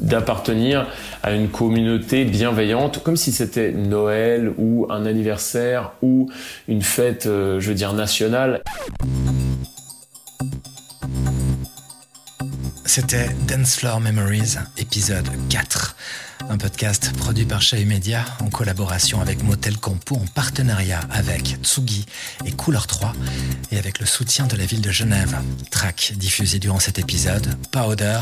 d'appartenir 0.00 0.86
à 1.22 1.32
une 1.32 1.48
communauté 1.48 2.24
bienveillante, 2.24 3.02
comme 3.02 3.16
si 3.16 3.32
c'était 3.32 3.72
Noël 3.72 4.52
ou 4.58 4.86
un 4.88 5.06
anniversaire 5.06 5.92
ou 6.02 6.30
une 6.68 6.82
fête, 6.82 7.26
euh, 7.26 7.60
je 7.60 7.68
veux 7.68 7.74
dire 7.74 7.92
nationale. 7.92 8.62
C'était 12.94 13.28
Dance 13.48 13.74
Floor 13.74 13.98
Memories, 13.98 14.54
épisode 14.78 15.28
4. 15.48 15.96
Un 16.50 16.58
podcast 16.58 17.12
produit 17.16 17.44
par 17.44 17.60
Chez 17.60 17.84
Media 17.84 18.24
en 18.40 18.50
collaboration 18.50 19.20
avec 19.20 19.42
Motel 19.42 19.78
Campo 19.78 20.14
en 20.14 20.26
partenariat 20.26 21.00
avec 21.10 21.56
Tsugi 21.62 22.06
et 22.44 22.52
Couleur 22.52 22.86
3 22.86 23.12
et 23.72 23.78
avec 23.78 23.98
le 23.98 24.06
soutien 24.06 24.46
de 24.46 24.56
la 24.56 24.66
ville 24.66 24.82
de 24.82 24.90
Genève. 24.90 25.36
Track 25.70 26.12
diffusé 26.16 26.58
durant 26.58 26.78
cet 26.78 26.98
épisode, 26.98 27.48
Powder, 27.72 28.20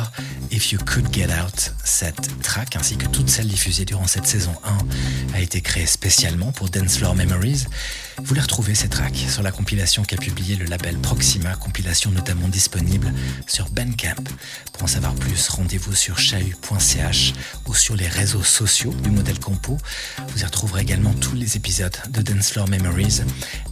If 0.51 0.73
You 0.73 0.79
Could 0.79 1.13
Get 1.13 1.27
Out. 1.27 1.73
Cette 1.85 2.41
track 2.43 2.77
ainsi 2.77 2.97
que 2.97 3.07
toutes 3.07 3.29
celles 3.29 3.49
diffusées 3.49 3.85
durant 3.85 4.07
cette 4.07 4.27
saison 4.27 4.55
1 5.35 5.37
a 5.37 5.41
été 5.41 5.61
créée 5.61 5.87
spécialement 5.87 6.53
pour 6.53 6.71
Dance 6.71 6.97
Floor 6.97 7.15
Memories. 7.15 7.67
Vous 8.23 8.35
les 8.35 8.41
retrouvez 8.41 8.75
ces 8.75 8.89
tracks 8.89 9.25
sur 9.29 9.43
la 9.43 9.51
compilation 9.51 10.05
qu'a 10.05 10.17
publié 10.17 10.55
le 10.55 10.67
label 10.67 10.97
Proxima, 10.99 11.57
compilation 11.57 12.11
notamment 12.11 12.49
disponible 12.49 13.13
sur 13.49 13.69
Bandcamp. 13.71 14.23
Pour 14.73 14.85
en 14.85 14.87
savoir 14.87 15.15
plus, 15.15 15.49
rendez-vous 15.49 15.95
sur 15.95 16.19
chahut.ch 16.19 17.33
ou 17.67 17.75
sur 17.75 17.97
les 17.97 18.09
réseaux 18.09 18.43
sociaux 18.43 18.93
du 19.03 19.11
modèle 19.11 19.39
Compo. 19.39 19.79
Vous 20.29 20.41
y 20.41 20.45
retrouverez 20.45 20.83
également 20.83 21.15
tous 21.15 21.35
les 21.35 21.57
épisodes 21.57 21.97
de 22.11 22.23
Dance 22.23 22.51
Floor 22.51 22.69
Memories. 22.69 23.21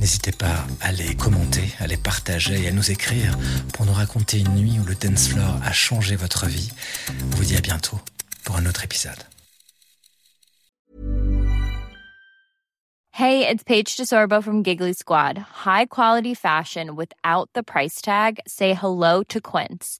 N'hésitez 0.00 0.32
pas 0.32 0.66
à 0.80 0.92
les 0.92 1.14
commenter, 1.14 1.72
à 1.78 1.86
les 1.86 1.96
partager 1.96 2.62
et 2.62 2.68
à 2.68 2.72
nous 2.72 2.90
écrire 2.90 3.38
pour 3.72 3.86
nous 3.86 3.92
raconter 3.92 4.38
une 4.38 4.54
nuit 4.54 4.78
où 4.80 4.84
le 4.84 4.94
dance 4.94 5.28
floor 5.28 5.60
a 5.64 5.72
changé 5.72 6.16
votre 6.16 6.46
vie. 6.46 6.70
On 7.32 7.36
vous 7.36 7.44
dit 7.44 7.56
à 7.56 7.60
bientôt 7.60 8.00
pour 8.44 8.56
un 8.56 8.66
autre 8.66 8.84
épisode. 8.84 9.18
Hey, 13.20 13.46
it's 13.46 13.62
Paige 13.62 13.96
DeSorbo 13.98 14.42
from 14.42 14.62
Giggly 14.62 14.94
Squad. 14.94 15.36
High 15.36 15.84
quality 15.84 16.32
fashion 16.32 16.96
without 16.96 17.50
the 17.52 17.62
price 17.62 18.00
tag. 18.00 18.40
Say 18.46 18.72
hello 18.72 19.22
to 19.24 19.42
Quince. 19.42 19.99